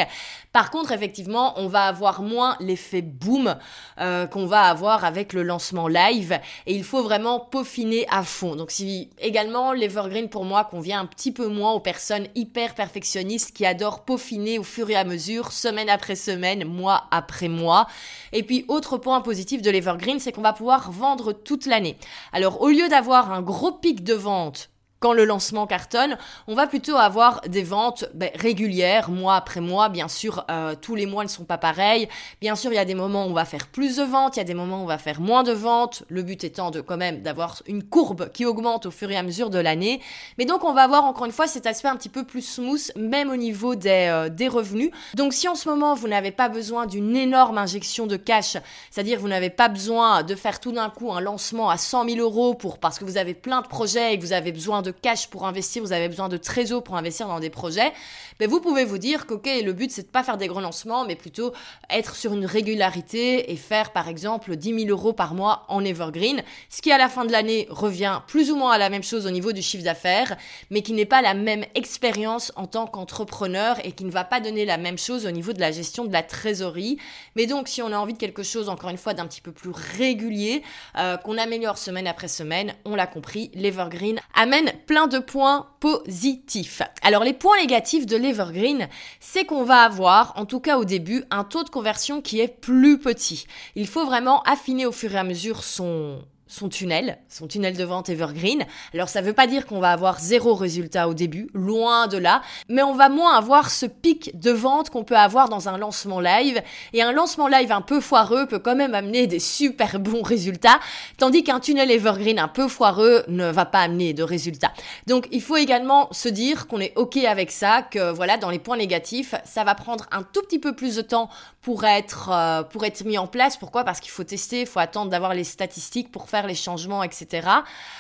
Par 0.51 0.72
contre, 0.72 0.91
effectivement, 0.91 1.53
on 1.58 1.67
va 1.67 1.84
avoir 1.84 2.22
moins 2.22 2.56
l'effet 2.60 3.01
boom 3.01 3.56
euh, 4.00 4.27
qu'on 4.27 4.46
va 4.46 4.62
avoir 4.62 5.06
avec 5.06 5.34
le 5.34 5.44
lancement 5.44 5.88
live 5.88 6.39
et 6.65 6.75
il 6.75 6.84
faut 6.84 7.03
vraiment 7.03 7.39
peaufiner 7.39 8.06
à 8.10 8.24
fond. 8.24 8.56
Donc 8.56 8.72
si 8.72 9.10
également 9.20 9.74
l'Evergreen 9.74 10.29
pour 10.29 10.46
moi 10.46 10.63
convient 10.63 11.00
un 11.00 11.06
petit 11.06 11.32
peu 11.32 11.48
moins 11.48 11.72
aux 11.72 11.79
personnes 11.79 12.27
hyper 12.36 12.75
perfectionnistes 12.75 13.56
qui 13.56 13.65
adorent 13.65 14.03
peaufiner 14.03 14.60
au 14.60 14.63
fur 14.63 14.89
et 14.89 14.96
à 14.96 15.03
mesure, 15.03 15.51
semaine 15.51 15.89
après 15.89 16.15
semaine, 16.15 16.65
mois 16.65 17.06
après 17.12 17.48
mois. 17.50 17.88
Et 18.34 18.44
puis 18.44 18.65
autre 18.67 18.98
point 18.98 19.22
positif 19.22 19.62
de 19.62 19.72
l'Evergreen, 19.72 20.20
c'est 20.20 20.32
qu'on 20.32 20.41
va 20.41 20.53
pouvoir 20.53 20.91
vendre 20.91 21.34
toute 21.34 21.65
l'année. 21.65 21.98
Alors 22.34 22.62
au 22.62 22.70
lieu 22.70 22.88
d'avoir 22.89 23.32
un 23.32 23.41
gros 23.41 23.72
pic 23.72 24.03
de 24.03 24.13
vente 24.13 24.70
quand 25.00 25.13
le 25.13 25.25
lancement 25.25 25.68
cartonne, 25.68 26.18
on 26.48 26.56
va 26.56 26.68
plutôt 26.68 26.96
avoir 26.96 27.42
des 27.42 27.63
ventes 27.63 28.06
ben, 28.13 28.30
régulières, 28.36 29.10
mois 29.10 29.36
après 29.36 29.62
mois. 29.62 29.89
Bien 29.89 30.08
sûr, 30.08 30.46
euh, 30.50 30.75
tous 30.80 30.96
les 30.96 31.06
mois 31.06 31.24
ne 31.24 31.30
sont 31.30 31.46
pas 31.46 31.58
pareils. 31.58 32.08
Bien 32.42 32.56
sûr, 32.56 32.72
il 32.72 32.75
y 32.75 32.80
a 32.80 32.86
des 32.86 32.96
moments 32.96 33.25
où 33.25 33.30
on 33.30 33.34
va 33.34 33.46
faire 33.46 33.68
plus 33.68 33.98
de 33.98 34.04
ventes, 34.04 34.36
il 34.36 34.39
y 34.39 34.42
a 34.42 34.46
des 34.46 34.54
moments 34.54 34.80
où 34.80 34.84
on 34.84 34.88
va 34.88 34.98
faire 34.98 35.22
moins 35.22 35.44
de 35.44 35.51
ventes. 35.51 36.04
Le 36.10 36.24
but 36.24 36.44
étant 36.44 36.72
de 36.72 36.82
quand 36.82 36.98
même 36.98 37.22
d'avoir 37.22 37.62
une 37.68 37.84
courbe 37.84 38.32
qui 38.32 38.46
augmente 38.46 38.86
au 38.86 38.92
fur 38.92 39.12
et 39.12 39.18
à 39.18 39.24
mesure 39.24 39.50
de 39.50 39.60
l'année. 39.60 40.01
Mais 40.38 40.46
donc, 40.46 40.63
on 40.63 40.74
va 40.74 40.84
avoir 40.84 41.06
encore 41.06 41.25
une 41.25 41.32
fois 41.32 41.48
cet 41.48 41.68
aspect 41.68 41.88
un 41.88 41.96
petit 41.96 42.10
peu 42.10 42.24
plus 42.24 42.42
smooth, 42.42 42.92
même 42.96 43.30
au 43.30 43.36
niveau 43.36 43.75
des, 43.75 44.08
euh, 44.10 44.30
des 44.30 44.48
revenus. 44.48 44.92
Donc, 45.13 45.34
si 45.34 45.48
en 45.48 45.56
ce 45.56 45.70
moment 45.70 45.94
vous 45.94 46.08
n'avez 46.08 46.32
pas 46.32 46.50
besoin 46.50 46.86
d'une 46.86 47.16
énorme 47.16 47.58
injection 47.58 48.08
de 48.08 48.18
cash, 48.18 48.58
c'est-à-dire 48.92 49.20
vous 49.20 49.27
n'avez 49.27 49.50
pas 49.50 49.68
besoin 49.68 50.24
de 50.24 50.36
faire 50.36 50.60
tout 50.60 50.72
d'un 50.72 50.89
coup 50.89 51.12
un 51.12 51.22
lancement 51.22 51.70
à 51.70 51.77
100 51.77 52.10
000 52.10 52.20
euros 52.20 52.54
pour 52.54 52.80
parce 52.80 53.00
que 53.00 53.06
vous 53.06 53.18
avez 53.18 53.34
plein 53.34 53.62
de 53.62 53.68
projets 53.68 54.13
et 54.13 54.18
que 54.18 54.24
vous 54.24 54.34
avez 54.34 54.51
besoin 54.51 54.82
de 54.82 54.87
de 54.88 54.91
cash 54.91 55.27
pour 55.27 55.46
investir, 55.46 55.84
vous 55.84 55.94
avez 55.94 56.08
besoin 56.08 56.29
de 56.29 56.38
trésor 56.38 56.84
pour 56.84 56.96
investir 56.96 57.27
dans 57.27 57.39
des 57.39 57.50
projets, 57.50 57.91
ben 58.39 58.50
vous 58.50 58.62
pouvez 58.62 58.86
vous 58.86 58.98
dire 58.98 59.25
que 59.25 59.34
ok, 59.36 59.50
le 59.63 59.74
but 59.74 59.91
c'est 59.91 60.03
de 60.03 60.08
pas 60.08 60.24
faire 60.24 60.38
des 60.38 60.48
gros 60.48 60.62
lancements, 60.62 61.06
mais 61.06 61.15
plutôt 61.15 61.53
être 61.89 62.15
sur 62.15 62.34
une 62.34 62.46
régularité 62.46 63.51
et 63.51 63.56
faire 63.56 63.91
par 63.91 64.08
exemple 64.08 64.56
10 64.56 64.86
000 64.86 64.89
euros 64.89 65.13
par 65.13 65.34
mois 65.34 65.65
en 65.67 65.84
evergreen, 65.84 66.44
ce 66.70 66.82
qui 66.82 66.91
à 66.91 66.98
la 66.98 67.10
fin 67.10 67.25
de 67.25 67.32
l'année 67.32 67.67
revient 67.70 68.22
plus 68.27 68.51
ou 68.51 68.56
moins 68.56 68.72
à 68.72 68.77
la 68.77 68.89
même 68.89 69.03
chose 69.03 69.25
au 69.25 69.32
niveau 69.32 69.51
du 69.51 69.62
chiffre 69.62 69.84
d'affaires, 69.84 70.38
mais 70.72 70.82
qui 70.82 70.94
n'est 70.94 71.06
pas 71.06 71.22
la 71.22 71.34
même 71.34 71.65
expérience 71.75 72.51
en 72.56 72.67
tant 72.67 72.88
qu'entrepreneur 72.88 73.77
et 73.86 73.91
qui 73.91 74.06
ne 74.06 74.12
va 74.12 74.24
pas 74.24 74.39
donner 74.39 74.65
la 74.65 74.77
même 74.77 74.98
chose 74.98 75.25
au 75.25 75.32
niveau 75.32 75.53
de 75.53 75.60
la 75.60 75.72
gestion 75.72 76.06
de 76.06 76.13
la 76.13 76.24
trésorerie. 76.24 76.98
Mais 77.36 77.46
donc 77.46 77.67
si 77.67 77.82
on 77.82 77.91
a 77.91 77.98
envie 77.98 78.13
de 78.13 78.17
quelque 78.17 78.44
chose 78.44 78.70
encore 78.70 78.89
une 78.89 78.98
fois 78.98 79.13
d'un 79.13 79.27
petit 79.27 79.41
peu 79.41 79.51
plus 79.51 79.72
régulier, 79.72 80.63
euh, 80.98 81.17
qu'on 81.17 81.38
améliore 81.38 81.77
semaine 81.77 82.08
après 82.08 82.27
semaine, 82.27 82.74
on 82.86 82.96
l'a 82.96 83.08
compris, 83.08 83.51
l'evergreen 83.53 84.20
amène 84.36 84.72
plein 84.86 85.07
de 85.07 85.19
points 85.19 85.67
positifs. 85.79 86.81
Alors 87.01 87.24
les 87.24 87.34
points 87.34 87.57
négatifs 87.57 88.05
de 88.05 88.15
l'Evergreen, 88.15 88.88
c'est 89.19 89.46
qu'on 89.46 89.63
va 89.63 89.81
avoir, 89.81 90.34
en 90.38 90.46
tout 90.46 90.60
cas 90.60 90.77
au 90.77 90.86
début, 90.86 91.24
un 91.31 91.43
taux 91.43 91.63
de 91.63 91.69
conversion 91.69 92.22
qui 92.22 92.39
est 92.39 92.48
plus 92.48 93.00
petit. 93.00 93.48
Il 93.75 93.88
faut 93.88 94.05
vraiment 94.05 94.41
affiner 94.43 94.86
au 94.86 94.91
fur 94.91 95.13
et 95.13 95.17
à 95.17 95.24
mesure 95.24 95.63
son, 95.63 96.22
son 96.48 96.70
tunnel, 96.70 97.18
son 97.30 97.48
tunnel 97.48 97.75
de 97.77 97.84
vente 97.84 98.10
Evergreen. 98.10 98.66
Alors 98.94 99.10
ça 99.10 99.22
veut 99.22 99.34
pas 99.34 99.48
dire 99.48 99.66
qu'on 99.66 99.80
va 99.80 99.92
avoir 99.92 100.20
zéro 100.20 100.56
résultat 100.56 101.08
au 101.08 101.13
début, 101.13 101.50
loin 101.54 102.08
de 102.08 102.18
là, 102.18 102.42
mais 102.70 102.82
on 102.82 102.94
va 102.94 103.10
moins 103.10 103.36
avoir 103.36 103.70
ce 103.70 103.86
pic 103.86 104.39
de 104.39 104.51
vente 104.51 104.89
qu'on 104.89 105.04
peut 105.04 105.18
avoir 105.18 105.50
dans 105.50 105.70
un 105.70 105.77
lancement 105.77 106.20
live. 106.20 106.62
Et 106.94 107.01
un 107.01 107.12
lancement 107.12 107.48
live 107.48 107.72
un 107.72 107.82
peu 107.82 108.00
foireux 108.00 108.46
peut 108.48 108.60
quand 108.60 108.75
même 108.75 108.96
amener 108.96 109.27
des 109.27 109.39
super 109.39 110.00
bons 110.00 110.22
résultats, 110.22 110.80
tandis 111.18 111.44
qu'un 111.44 111.60
tunnel 111.60 111.92
Evergreen 111.92 112.39
un 112.39 112.48
peu 112.48 112.68
foireux 112.68 113.24
ne 113.27 113.50
va 113.51 113.66
pas 113.66 113.82
amener 113.82 114.13
de 114.13 114.24
résultats. 114.24 114.72
Donc 115.06 115.27
il 115.32 115.42
faut 115.42 115.58
également 115.58 116.08
se 116.12 116.30
dire 116.30 116.68
qu'on 116.68 116.80
est 116.80 116.94
ok 116.96 117.18
avec 117.18 117.51
ça, 117.51 117.82
que 117.82 118.12
voilà, 118.12 118.38
dans 118.38 118.50
les 118.50 118.60
points 118.60 118.77
négatifs, 118.77 119.36
ça 119.44 119.63
va 119.63 119.75
prendre 119.75 120.06
un 120.12 120.24
tout 120.24 120.42
petit 120.42 120.60
peu 120.60 120.75
plus 120.75 120.96
de 120.96 121.01
temps 121.01 121.30
pour 121.62 121.84
être, 121.84 122.30
euh, 122.32 122.63
pour 122.63 122.86
être 122.86 123.04
mis 123.04 123.18
en 123.18 123.27
place. 123.27 123.58
Pourquoi? 123.58 123.84
Parce 123.84 124.00
qu'il 124.00 124.12
faut 124.12 124.24
tester, 124.24 124.62
il 124.62 124.68
faut 124.68 124.80
attendre 124.80 125.12
d'avoir 125.12 125.34
les 125.34 125.44
statistiques 125.44 126.12
pour 126.12 126.30
faire 126.30 126.37
les 126.46 126.53
changements, 126.53 127.01
etc. 127.01 127.48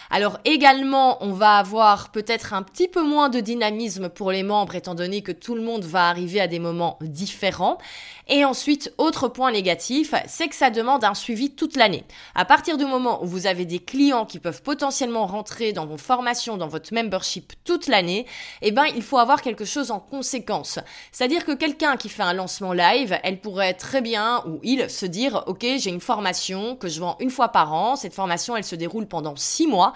Alors 0.09 0.37
également, 0.45 1.17
on 1.23 1.31
va 1.31 1.57
avoir 1.57 2.11
peut-être 2.11 2.53
un 2.53 2.61
petit 2.61 2.87
peu 2.87 3.03
moins 3.03 3.29
de 3.29 3.39
dynamisme 3.39 4.09
pour 4.09 4.31
les 4.31 4.43
membres, 4.43 4.75
étant 4.75 4.95
donné 4.95 5.21
que 5.21 5.31
tout 5.31 5.55
le 5.55 5.61
monde 5.61 5.83
va 5.83 6.09
arriver 6.09 6.39
à 6.39 6.47
des 6.47 6.59
moments 6.59 6.97
différents. 7.01 7.77
Et 8.29 8.43
ensuite, 8.43 8.93
autre 8.97 9.29
point 9.29 9.51
négatif, 9.51 10.13
c'est 10.27 10.49
que 10.49 10.55
ça 10.55 10.69
demande 10.69 11.03
un 11.03 11.13
suivi 11.13 11.51
toute 11.51 11.77
l'année. 11.77 12.03
À 12.35 12.43
partir 12.45 12.77
du 12.77 12.85
moment 12.85 13.23
où 13.23 13.27
vous 13.27 13.47
avez 13.47 13.65
des 13.65 13.79
clients 13.79 14.25
qui 14.25 14.39
peuvent 14.39 14.61
potentiellement 14.61 15.25
rentrer 15.25 15.71
dans 15.71 15.85
vos 15.85 15.97
formations, 15.97 16.57
dans 16.57 16.67
votre 16.67 16.93
membership 16.93 17.53
toute 17.63 17.87
l'année, 17.87 18.25
eh 18.61 18.71
ben, 18.71 18.85
il 18.95 19.01
faut 19.01 19.17
avoir 19.17 19.41
quelque 19.41 19.63
chose 19.63 19.91
en 19.91 19.99
conséquence. 19.99 20.79
C'est-à-dire 21.11 21.45
que 21.45 21.53
quelqu'un 21.53 21.95
qui 21.95 22.09
fait 22.09 22.23
un 22.23 22.33
lancement 22.33 22.73
live, 22.73 23.17
elle 23.23 23.39
pourrait 23.39 23.73
très 23.73 24.01
bien, 24.01 24.43
ou 24.45 24.59
il, 24.61 24.89
se 24.89 25.05
dire, 25.05 25.43
OK, 25.47 25.61
j'ai 25.61 25.89
une 25.89 26.01
formation 26.01 26.75
que 26.75 26.89
je 26.89 26.99
vends 26.99 27.15
une 27.19 27.29
fois 27.29 27.49
par 27.49 27.73
an. 27.73 27.95
Cette 27.95 28.13
formation, 28.13 28.26
elle 28.35 28.63
se 28.63 28.75
déroule 28.75 29.07
pendant 29.07 29.35
six 29.35 29.67
mois 29.67 29.93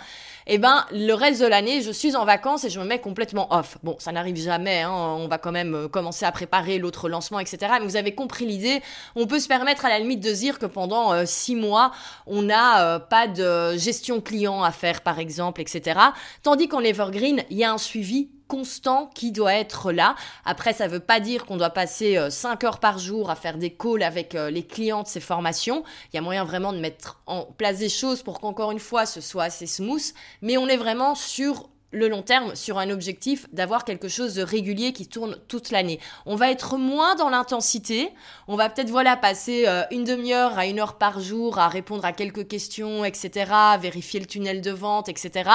eh 0.48 0.58
ben 0.58 0.86
le 0.92 1.14
reste 1.14 1.42
de 1.42 1.48
l'année, 1.48 1.82
je 1.82 1.92
suis 1.92 2.16
en 2.16 2.26
vacances 2.26 2.64
et 2.64 2.70
je 2.70 2.80
me 2.80 2.86
mets 2.86 3.00
complètement 3.00 3.54
off. 3.54 3.78
Bon, 3.84 3.96
ça 4.00 4.12
n'arrive 4.12 4.36
jamais, 4.36 4.82
hein, 4.82 4.92
on 4.92 5.28
va 5.28 5.38
quand 5.38 5.52
même 5.52 5.76
euh, 5.76 5.88
commencer 5.88 6.26
à 6.26 6.32
préparer 6.32 6.80
l'autre 6.80 7.10
lancement, 7.10 7.40
etc. 7.40 7.74
Mais 7.80 7.86
vous 7.86 7.96
avez 7.96 8.14
compris 8.16 8.46
l'idée, 8.46 8.82
on 9.16 9.28
peut 9.28 9.40
se 9.40 9.48
permettre 9.48 9.86
à 9.86 9.90
la 9.90 10.00
limite 10.00 10.20
de 10.20 10.32
dire 10.32 10.60
que 10.60 10.66
pendant 10.66 11.14
euh, 11.14 11.24
six 11.26 11.56
mois, 11.56 11.92
on 12.26 12.42
n'a 12.42 12.84
euh, 12.84 13.00
pas 13.00 13.28
de 13.28 13.78
gestion 13.78 14.22
client 14.22 14.64
à 14.64 14.72
faire, 14.72 15.02
par 15.02 15.20
exemple, 15.20 15.62
etc. 15.62 16.00
Tandis 16.44 16.68
qu'en 16.68 16.82
Evergreen, 16.82 17.44
il 17.50 17.58
y 17.58 17.64
a 17.64 17.72
un 17.72 17.78
suivi 17.78 18.30
constant 18.52 19.10
qui 19.16 19.32
doit 19.32 19.54
être 19.54 19.94
là. 19.94 20.14
Après, 20.44 20.74
ça 20.74 20.88
ne 20.88 20.92
veut 20.92 21.00
pas 21.00 21.22
dire 21.22 21.46
qu'on 21.46 21.56
doit 21.56 21.70
passer 21.70 22.20
5 22.30 22.62
euh, 22.62 22.68
heures 22.68 22.80
par 22.82 23.00
jour 23.00 23.30
à 23.30 23.36
faire 23.36 23.58
des 23.58 23.74
calls 23.74 24.04
avec 24.04 24.36
euh, 24.36 24.50
les 24.50 24.64
clients 24.64 25.04
de 25.04 25.08
ces 25.08 25.22
formations. 25.22 25.86
Il 26.12 26.18
y 26.18 26.20
a 26.20 26.22
moyen 26.22 26.44
vraiment 26.44 26.74
de 26.74 26.80
mettre 26.80 27.22
en 27.28 27.46
place 27.46 27.78
des 27.78 27.88
choses 27.88 28.24
pour 28.24 28.42
qu'encore 28.42 28.72
une 28.72 28.80
fois, 28.80 29.06
ce 29.06 29.22
soit 29.22 29.46
assez 29.46 29.68
smooth. 29.68 30.04
Mais 30.42 30.58
on 30.58 30.68
est 30.68 30.76
vraiment 30.76 31.16
sur 31.16 31.70
le 31.92 32.08
long 32.08 32.22
terme 32.22 32.56
sur 32.56 32.78
un 32.78 32.90
objectif 32.90 33.46
d'avoir 33.52 33.86
quelque 33.86 34.08
chose 34.08 34.34
de 34.36 34.44
régulier 34.44 34.94
qui 34.94 35.08
tourne 35.08 35.38
toute 35.48 35.72
l'année. 35.72 36.00
On 36.26 36.36
va 36.36 36.52
être 36.52 36.78
moins 36.78 37.16
dans 37.16 37.30
l'intensité, 37.30 38.10
on 38.48 38.56
va 38.56 38.70
peut-être 38.70 38.90
voilà 38.90 39.18
passer 39.18 39.66
euh, 39.68 39.84
une 39.92 40.04
demi-heure 40.04 40.58
à 40.58 40.66
une 40.66 40.80
heure 40.80 40.98
par 40.98 41.20
jour 41.20 41.60
à 41.60 41.68
répondre 41.68 42.06
à 42.06 42.14
quelques 42.14 42.48
questions, 42.48 43.06
etc., 43.06 43.52
vérifier 43.80 44.20
le 44.20 44.26
tunnel 44.26 44.62
de 44.62 44.72
vente, 44.72 45.10
etc. 45.10 45.50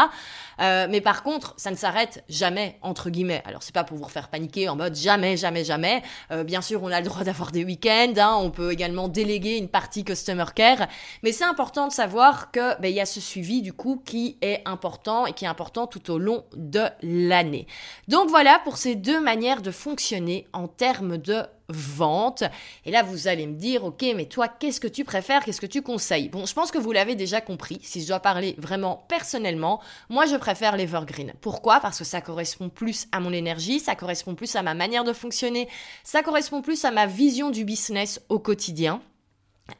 Euh, 0.61 0.87
mais 0.91 1.01
par 1.01 1.23
contre, 1.23 1.55
ça 1.57 1.71
ne 1.71 1.77
s'arrête 1.77 2.25
jamais 2.29 2.79
entre 2.83 3.11
guillemets. 3.11 3.43
Alors 3.47 3.63
c'est 3.63 3.75
pas 3.75 3.85
pour 3.85 3.97
vous 3.99 4.09
faire 4.09 4.29
paniquer 4.29 4.69
en 4.69 4.77
mode 4.77 4.95
jamais, 4.95 5.37
jamais, 5.37 5.65
jamais. 5.65 6.03
Euh, 6.31 6.45
bien 6.45 6.61
sûr, 6.61 6.83
on 6.83 6.91
a 6.91 7.01
le 7.01 7.07
droit 7.07 7.25
d'avoir 7.25 7.53
des 7.53 7.65
week-ends, 7.65 8.15
hein, 8.17 8.37
on 8.39 8.51
peut 8.51 8.73
également 8.73 9.09
déléguer 9.09 9.57
une 9.57 9.69
partie 9.69 10.05
customer 10.05 10.47
care, 10.55 10.87
mais 11.23 11.33
c'est 11.33 11.45
important 11.45 11.89
de 11.89 11.93
savoir 11.93 12.51
que 12.51 12.79
ben, 12.81 12.89
il 12.89 12.95
y 12.95 13.01
a 13.01 13.07
ce 13.07 13.21
suivi 13.21 13.63
du 13.63 13.73
coup 13.73 14.03
qui 14.05 14.37
est 14.43 14.63
important 14.67 15.27
et 15.27 15.33
qui 15.33 15.45
est 15.45 15.49
important 15.49 15.87
tout 15.87 16.11
au 16.11 16.19
long 16.19 16.26
de 16.55 16.85
l'année. 17.03 17.67
Donc 18.09 18.29
voilà 18.29 18.61
pour 18.65 18.77
ces 18.77 18.95
deux 18.95 19.21
manières 19.21 19.63
de 19.63 19.71
fonctionner 19.71 20.47
en 20.53 20.69
termes 20.69 21.19
de 21.19 21.43
vente. 21.69 22.45
Et 22.85 22.91
là, 22.91 23.03
vous 23.03 23.29
allez 23.29 23.47
me 23.47 23.55
dire, 23.55 23.85
ok, 23.85 24.05
mais 24.15 24.27
toi, 24.27 24.49
qu'est-ce 24.49 24.81
que 24.81 24.89
tu 24.89 25.05
préfères, 25.05 25.45
qu'est-ce 25.45 25.61
que 25.61 25.67
tu 25.67 25.83
conseilles? 25.83 26.29
Bon, 26.29 26.47
je 26.47 26.55
pense 26.55 26.71
que 26.71 26.79
vous 26.79 26.93
l'avez 26.93 27.15
déjà 27.15 27.41
compris. 27.41 27.81
Si 27.83 28.03
je 28.03 28.09
dois 28.09 28.21
parler 28.21 28.55
vraiment 28.59 29.05
personnellement, 29.09 29.81
moi, 30.09 30.27
je 30.27 30.37
préfère 30.37 30.77
l'Evergreen. 30.77 31.33
Pourquoi? 31.41 31.81
Parce 31.81 31.99
que 31.99 32.05
ça 32.05 32.21
correspond 32.21 32.69
plus 32.69 33.07
à 33.13 33.21
mon 33.21 33.33
énergie, 33.33 33.81
ça 33.81 33.95
correspond 33.97 34.35
plus 34.35 34.55
à 34.57 34.63
ma 34.63 34.75
manière 34.75 35.05
de 35.05 35.13
fonctionner, 35.13 35.69
ça 36.05 36.23
correspond 36.23 36.63
plus 36.63 36.85
à 36.85 36.91
ma 36.91 37.07
vision 37.07 37.51
du 37.51 37.65
business 37.65 38.21
au 38.29 38.39
quotidien. 38.39 39.01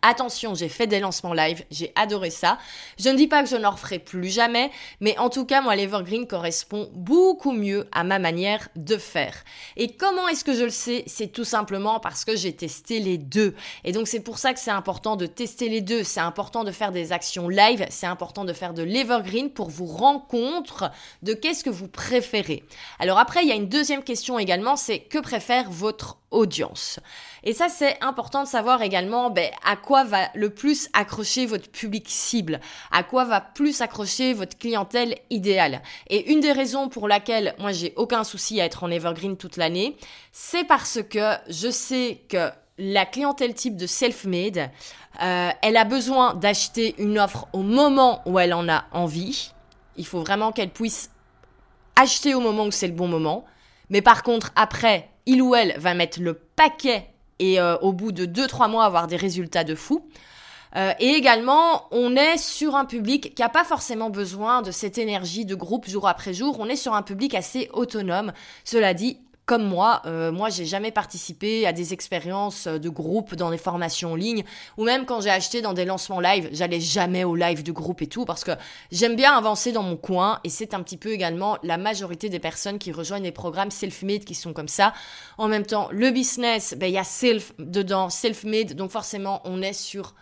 Attention, 0.03 0.55
j'ai 0.55 0.69
fait 0.69 0.89
des 0.89 0.99
lancements 0.99 1.33
live, 1.33 1.65
j'ai 1.71 1.93
adoré 1.95 2.31
ça. 2.31 2.59
Je 2.99 3.09
ne 3.09 3.17
dis 3.17 3.29
pas 3.29 3.43
que 3.45 3.49
je 3.49 3.57
n'en 3.57 3.71
referai 3.71 4.01
plus 4.01 4.29
jamais, 4.29 4.71
mais 5.01 5.17
en 5.19 5.31
tout 5.31 5.45
cas, 5.45 5.63
moi, 5.63 5.77
l'Evergreen 5.77 6.27
correspond 6.27 6.91
beaucoup 6.93 7.53
mieux 7.53 7.89
à 7.93 8.03
ma 8.03 8.19
manière 8.19 8.69
de 8.75 8.97
faire. 8.97 9.45
Et 9.77 9.93
comment 9.93 10.27
est-ce 10.27 10.45
que 10.45 10.55
je 10.55 10.65
le 10.65 10.71
sais? 10.71 11.05
C'est 11.07 11.29
tout 11.29 11.45
simplement 11.45 12.01
parce 12.01 12.25
que 12.25 12.35
j'ai 12.35 12.53
testé 12.53 12.99
les 12.99 13.17
deux. 13.17 13.55
Et 13.85 13.93
donc, 13.93 14.09
c'est 14.09 14.21
pour 14.21 14.39
ça 14.39 14.53
que 14.53 14.59
c'est 14.59 14.73
important 14.73 15.15
de 15.15 15.27
tester 15.27 15.69
les 15.69 15.83
deux. 15.83 16.03
C'est 16.03 16.21
important 16.21 16.65
de 16.65 16.73
faire 16.73 16.91
des 16.91 17.13
actions 17.13 17.49
live, 17.49 17.87
c'est 17.89 18.07
important 18.07 18.45
de 18.45 18.53
faire 18.53 18.75
de 18.75 18.83
l'Evergreen 18.83 19.51
pour 19.51 19.71
vous 19.71 19.87
rendre 19.87 20.27
compte 20.27 20.83
de 21.23 21.33
qu'est-ce 21.33 21.63
que 21.63 21.71
vous 21.71 21.89
préférez. 21.89 22.65
Alors 22.99 23.19
après, 23.19 23.43
il 23.43 23.49
y 23.49 23.53
a 23.53 23.57
une 23.57 23.69
deuxième 23.69 24.03
question 24.03 24.39
également, 24.39 24.75
c'est 24.75 24.99
que 24.99 25.19
préfère 25.19 25.71
votre 25.71 26.19
audience. 26.37 27.01
Et 27.43 27.53
ça, 27.53 27.69
c'est 27.69 27.97
important 28.03 28.43
de 28.43 28.49
savoir 28.49 28.83
également 28.83 29.31
ben, 29.31 29.51
à 29.65 29.77
quoi 29.77 30.05
va 30.05 30.29
le 30.35 30.51
plus 30.51 30.89
accrocher 30.93 31.47
votre 31.47 31.71
public 31.71 32.07
cible, 32.09 32.61
à 32.93 33.03
quoi 33.03 33.25
va 33.25 33.41
plus 33.41 33.81
accrocher 33.81 34.35
votre 34.35 34.59
clientèle 34.59 35.17
idéale. 35.31 35.83
Et 36.09 36.33
une 36.33 36.41
des 36.41 36.53
raisons 36.53 36.89
pour 36.89 37.09
laquelle 37.09 37.55
moi 37.59 37.73
j'ai 37.73 37.93
aucun 37.97 38.25
souci 38.25 38.61
à 38.61 38.65
être 38.65 38.85
en 38.85 38.91
evergreen 38.91 39.37
toute 39.37 39.57
l'année, 39.57 39.97
c'est 40.33 40.65
parce 40.65 41.01
que 41.03 41.35
je 41.49 41.71
sais 41.71 42.21
que 42.29 42.51
la 42.79 43.07
clientèle 43.07 43.55
type 43.55 43.77
de 43.77 43.87
self-made, 43.87 44.71
euh, 45.23 45.51
elle 45.63 45.77
a 45.77 45.85
besoin 45.85 46.35
d'acheter 46.35 46.95
une 46.99 47.19
offre 47.19 47.49
au 47.53 47.63
moment 47.63 48.23
où 48.27 48.39
elle 48.39 48.53
en 48.53 48.69
a 48.69 48.85
envie. 48.93 49.53
Il 49.97 50.07
faut 50.07 50.21
vraiment 50.21 50.53
qu'elle 50.53 50.71
puisse 50.71 51.11
acheter 51.97 52.35
au 52.35 52.41
moment 52.41 52.67
où 52.67 52.71
c'est 52.71 52.89
le 52.89 52.93
bon 52.93 53.09
moment. 53.09 53.47
Mais 53.89 54.03
par 54.03 54.23
contre, 54.23 54.53
après, 54.57 55.09
il 55.27 55.43
ou 55.43 55.55
elle 55.55 55.75
va 55.79 55.95
mettre 55.95 56.21
le 56.21 56.35
paquet 56.35 57.11
et 57.39 57.61
euh, 57.61 57.77
au 57.79 57.93
bout 57.93 58.13
de 58.13 58.25
2-3 58.25 58.71
mois 58.71 58.85
avoir 58.85 59.07
des 59.07 59.17
résultats 59.17 59.65
de 59.65 59.75
fou. 59.75 60.09
Euh, 60.75 60.93
et 60.99 61.11
également, 61.11 61.87
on 61.91 62.17
est 62.17 62.37
sur 62.37 62.75
un 62.77 62.85
public 62.85 63.35
qui 63.35 63.43
n'a 63.43 63.49
pas 63.49 63.65
forcément 63.65 64.11
besoin 64.11 64.63
de 64.63 64.71
cette 64.71 64.99
énergie 64.99 65.45
de 65.45 65.55
groupe 65.55 65.89
jour 65.89 66.07
après 66.07 66.35
jour. 66.35 66.57
On 66.59 66.69
est 66.69 66.77
sur 66.77 66.95
un 66.95 67.03
public 67.03 67.35
assez 67.35 67.71
autonome. 67.73 68.33
Cela 68.65 68.93
dit, 68.93 69.19
comme 69.47 69.63
moi, 69.63 70.03
euh, 70.07 70.33
moi 70.33 70.51
j'ai 70.51 70.65
jamais 70.65 70.91
participé 70.91 71.67
à 71.67 71.73
des 71.73 71.93
expériences 71.93 72.67
de 72.67 72.89
groupe 72.89 73.37
dans 73.37 73.51
des 73.51 73.59
formations 73.59 74.13
en 74.13 74.15
ligne 74.17 74.45
ou 74.77 74.85
même 74.85 75.07
quand 75.07 75.21
j'ai 75.21 75.31
acheté 75.31 75.63
dans 75.63 75.73
des 75.73 75.85
lancements 75.85 76.21
live, 76.21 76.49
j'allais 76.53 76.81
jamais 76.81 77.23
au 77.23 77.37
live 77.37 77.63
de 77.63 77.71
groupe 77.71 78.03
et 78.03 78.09
tout 78.09 78.25
parce 78.25 78.43
que 78.43 78.51
j'aime 78.91 79.15
bien 79.15 79.33
avancer 79.33 79.71
dans 79.71 79.85
mon 79.85 79.97
coin 79.97 80.41
et 80.43 80.49
c'est 80.49 80.75
un 80.75 80.83
petit 80.83 80.97
peu 80.97 81.13
également 81.13 81.59
la 81.63 81.79
majorité 81.79 82.29
des 82.29 82.41
personnes 82.41 82.79
qui 82.79 82.91
rejoignent 82.91 83.23
les 83.23 83.33
programmes 83.33 83.71
self-made 83.71 84.25
qui 84.25 84.35
sont 84.35 84.53
comme 84.53 84.69
ça. 84.69 84.93
En 85.39 85.47
même 85.47 85.65
temps, 85.65 85.89
le 85.93 86.11
business, 86.11 86.75
ben 86.77 86.89
il 86.89 86.95
y 86.95 86.99
a 86.99 87.05
self 87.05 87.53
dedans, 87.61 88.11
self-made 88.11 88.75
donc 88.75 88.91
forcément 88.91 89.43
on 89.45 89.63
est 89.63 89.73
sur 89.73 90.15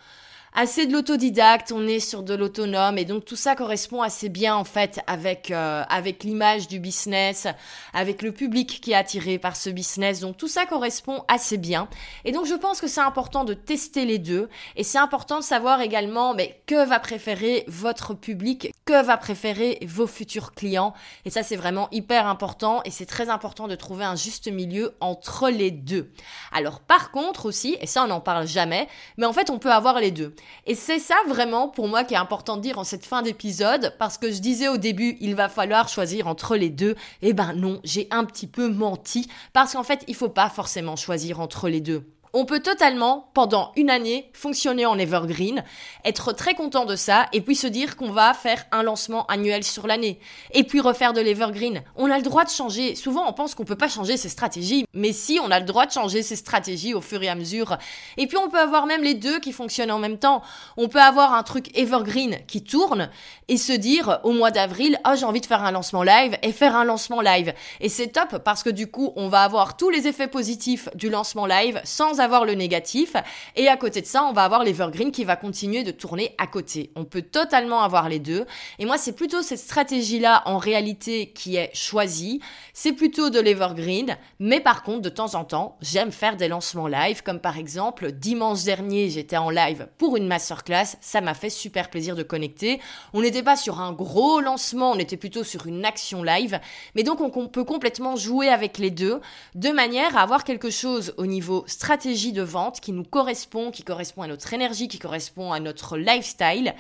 assez 0.55 0.87
de 0.87 0.93
l'autodidacte, 0.93 1.73
on 1.73 1.87
est 1.87 1.99
sur 1.99 2.23
de 2.23 2.33
l'autonome 2.33 2.97
et 2.97 3.05
donc 3.05 3.25
tout 3.25 3.35
ça 3.35 3.57
correspond 3.57 4.03
assez 4.03 4.29
bien 4.29 4.55
en 4.55 4.63
fait 4.63 5.01
avec 5.09 5.51
euh, 5.51 5.83
avec 5.89 6.23
l'image 6.23 6.69
du 6.69 6.79
business, 6.79 7.49
avec 7.93 8.23
le 8.23 8.31
public 8.31 8.81
qui 8.81 8.93
est 8.93 8.95
attiré 8.95 9.39
par 9.39 9.57
ce 9.57 9.69
business. 9.69 10.21
Donc 10.21 10.37
tout 10.37 10.47
ça 10.47 10.65
correspond 10.65 11.25
assez 11.27 11.57
bien. 11.57 11.89
Et 12.25 12.31
donc 12.31 12.47
je 12.47 12.55
pense 12.55 12.81
que 12.81 12.87
c'est 12.87 13.01
important 13.01 13.43
de 13.43 13.53
tester 13.53 14.05
les 14.05 14.19
deux 14.19 14.49
et 14.77 14.85
c'est 14.85 14.99
important 14.99 15.41
de 15.41 15.45
savoir 15.45 15.81
également 15.81 16.35
mais 16.35 16.61
que 16.67 16.87
va 16.87 17.01
préférer 17.01 17.65
votre 17.67 18.15
public, 18.15 18.73
que 18.85 19.05
va 19.05 19.17
préférer 19.17 19.81
vos 19.85 20.07
futurs 20.07 20.53
clients 20.53 20.95
et 21.25 21.31
ça 21.31 21.43
c'est 21.43 21.57
vraiment 21.57 21.89
hyper 21.91 22.29
important 22.29 22.81
et 22.85 22.93
c'est 22.93 23.07
très 23.07 23.29
important 23.29 23.67
de 23.67 23.75
trouver 23.75 24.05
un 24.05 24.17
juste 24.17 24.47
milieu 24.47 24.95
entre 25.01 25.51
les 25.51 25.73
deux. 25.73 26.13
Alors 26.53 26.79
par 26.79 27.11
contre 27.11 27.47
aussi 27.47 27.77
et 27.81 27.89
ça 27.89 28.05
on 28.05 28.07
n'en 28.07 28.21
parle 28.21 28.47
jamais, 28.47 28.87
mais 29.17 29.27
en 29.27 29.33
fait 29.33 29.51
on 29.51 29.59
peut 29.59 29.73
avoir 29.73 29.99
les 29.99 30.13
deux. 30.13 30.33
Et 30.67 30.75
c'est 30.75 30.99
ça 30.99 31.17
vraiment 31.29 31.69
pour 31.69 31.89
moi 31.89 32.05
qui 32.05 32.15
est 32.15 32.19
important 32.19 32.57
de 32.57 32.63
dire 32.63 32.79
en 32.79 32.85
cette 32.85 33.05
fin 33.05 33.23
d'épisode, 33.23 33.95
parce 33.99 34.19
que 34.19 34.31
je 34.31 34.39
disais 34.39 34.69
au 34.69 34.77
début, 34.77 35.17
il 35.21 35.35
va 35.35 35.49
falloir 35.49 35.89
choisir 35.89 36.27
entre 36.27 36.57
les 36.57 36.71
deux. 36.71 36.95
Eh 37.23 37.33
ben 37.33 37.53
non, 37.55 37.81
j'ai 37.85 38.09
un 38.11 38.25
petit 38.25 38.47
peu 38.47 38.69
menti, 38.69 39.29
parce 39.53 39.73
qu'en 39.75 39.83
fait, 39.83 40.05
il 40.09 40.15
faut 40.15 40.29
pas 40.29 40.49
forcément 40.49 40.97
choisir 40.97 41.41
entre 41.41 41.69
les 41.69 41.81
deux 41.81 42.05
on 42.35 42.45
peut 42.45 42.59
totalement, 42.59 43.31
pendant 43.33 43.71
une 43.77 43.91
année, 43.91 44.29
fonctionner 44.33 44.87
en 44.87 44.99
evergreen, 44.99 45.63
être 46.05 46.33
très 46.33 46.55
content 46.55 46.85
de 46.85 46.97
ça, 46.97 47.27
et 47.33 47.41
puis 47.41 47.55
se 47.55 47.69
dire 47.69 47.97
qu'on 47.97 48.11
va 48.11 48.35
faire 48.35 48.67
un 48.73 48.83
lancement 48.83 49.25
annuel 49.27 49.63
sur 49.63 49.87
l'année, 49.87 50.19
et 50.51 50.65
puis 50.65 50.81
refaire 50.81 51.13
de 51.13 51.21
l'evergreen. 51.21 51.83
On 51.95 52.11
a 52.11 52.17
le 52.17 52.25
droit 52.25 52.45
de 52.45 52.51
changer. 52.51 52.97
Souvent, 52.97 53.29
on 53.29 53.33
pense 53.33 53.55
qu'on 53.55 53.65
peut 53.65 53.77
pas 53.77 53.89
changer 53.89 54.17
ses 54.17 54.29
stratégies, 54.29 54.85
mais 54.93 55.13
si, 55.13 55.39
on 55.41 55.51
a 55.53 55.61
le 55.61 55.65
droit 55.65 55.87
de 55.87 55.93
changer 55.93 56.25
ses 56.25 56.35
stratégies 56.35 56.93
au 56.93 57.01
fur 57.01 57.23
et 57.23 57.29
à 57.29 57.37
mesure. 57.37 57.79
Et 58.17 58.27
puis, 58.27 58.37
on 58.37 58.51
peut 58.51 58.59
avoir 58.59 58.87
même 58.87 59.03
les 59.03 59.15
deux 59.15 59.39
qui 59.39 59.53
fonctionnent 59.53 59.93
en 59.93 60.01
même 60.01 60.19
temps. 60.19 60.43
On 60.77 60.89
peut 60.89 61.01
avoir 61.01 61.35
un 61.35 61.45
truc 61.45 61.71
evergreen 61.79 62.39
qui 62.49 62.65
tourne, 62.65 63.11
et 63.47 63.57
se 63.57 63.73
dire 63.73 64.19
au 64.25 64.33
mois 64.33 64.51
d'avril, 64.51 64.99
oh, 65.07 65.13
j'ai 65.17 65.25
envie 65.25 65.41
de 65.41 65.47
faire 65.47 65.63
un 65.63 65.71
lancement 65.71 66.03
live, 66.03 66.37
et 66.43 66.51
faire 66.51 66.75
un 66.75 66.85
lancement 66.85 67.21
live. 67.21 67.55
Et 67.81 67.89
c'est 67.89 68.09
top, 68.09 68.39
parce 68.39 68.65
que 68.65 68.71
du 68.71 68.89
coup, 68.89 69.13
on 69.15 69.29
va 69.29 69.43
avoir 69.43 69.77
tous 69.77 69.91
les 69.91 70.09
effets 70.09 70.27
positifs 70.27 70.89
du 70.97 71.11
lancement 71.11 71.47
live 71.47 71.81
sans 71.85 72.24
avoir 72.25 72.45
le 72.45 72.55
négatif. 72.55 73.15
Et 73.57 73.69
à 73.69 73.77
côté 73.77 74.01
de 74.01 74.07
ça, 74.07 74.25
on 74.25 74.33
va 74.33 74.45
avoir 74.45 74.65
l'Evergreen 74.65 75.13
qui 75.13 75.25
va 75.25 75.37
continuer 75.37 75.85
de 75.85 75.91
tourner 75.91 76.35
à 76.39 76.47
côté. 76.47 76.91
On 76.97 77.05
peut 77.05 77.23
totalement 77.23 77.83
avoir 77.83 78.09
les 78.09 78.19
deux. 78.19 78.47
Et 78.79 78.87
moi, 78.87 78.99
c'est 78.99 79.13
plutôt 79.13 79.43
cette 79.43 79.59
stratégie-là, 79.59 80.43
en 80.47 80.59
réalité, 80.59 81.31
qui 81.31 81.57
est 81.57 81.71
choisie. 81.75 82.41
C'est 82.73 82.93
plutôt 82.93 83.31
de 83.31 83.39
l'Evergreen. 83.39 84.17
Mais 84.39 84.61
par 84.61 84.83
contre, 84.83 85.03
de 85.03 85.09
temps 85.09 85.35
en 85.35 85.45
temps, 85.45 85.77
j'aime 85.81 86.13
faire 86.13 86.37
des 86.37 86.49
lancements 86.49 86.89
live. 86.89 87.23
Comme 87.23 87.41
par 87.41 87.59
exemple, 87.59 88.13
dimanche 88.13 88.65
dernier, 88.65 89.11
j'étais 89.11 89.37
en 89.37 89.51
live 89.51 89.89
pour 89.99 90.17
une 90.17 90.27
masterclass. 90.27 90.97
Ça 91.01 91.21
m'a 91.21 91.35
fait 91.35 91.51
super 91.51 91.91
plaisir 91.91 92.17
de 92.17 92.23
connecter. 92.23 92.81
On 93.13 93.21
n'était 93.21 93.43
pas 93.43 93.57
sur 93.57 93.81
un 93.81 93.93
gros 93.93 94.41
lancement, 94.41 94.93
on 94.93 94.99
était 94.99 95.17
plutôt 95.17 95.45
sur 95.45 95.67
une 95.67 95.85
action 95.85 96.23
live. 96.23 96.59
Mais 96.95 97.03
donc, 97.03 97.21
on 97.21 97.49
peut 97.49 97.65
complètement 97.65 98.17
jouer 98.17 98.49
avec 98.49 98.79
les 98.79 98.91
deux 98.91 99.21
de 99.55 99.71
manière 99.71 100.17
à 100.17 100.23
avoir 100.23 100.45
quelque 100.45 100.71
chose 100.71 101.15
au 101.19 101.27
niveau 101.27 101.65
stratégique 101.67 102.14
de 102.33 102.43
vente 102.43 102.81
qui 102.81 102.93
nous 102.93 103.05
correspond, 103.05 103.71
qui 103.71 103.83
correspond 103.83 104.23
à 104.23 104.27
notre 104.27 104.53
énergie, 104.53 104.89
qui 104.89 104.99
correspond 104.99 105.53
à 105.53 105.61
notre 105.61 105.97
lifestyle 105.97 106.75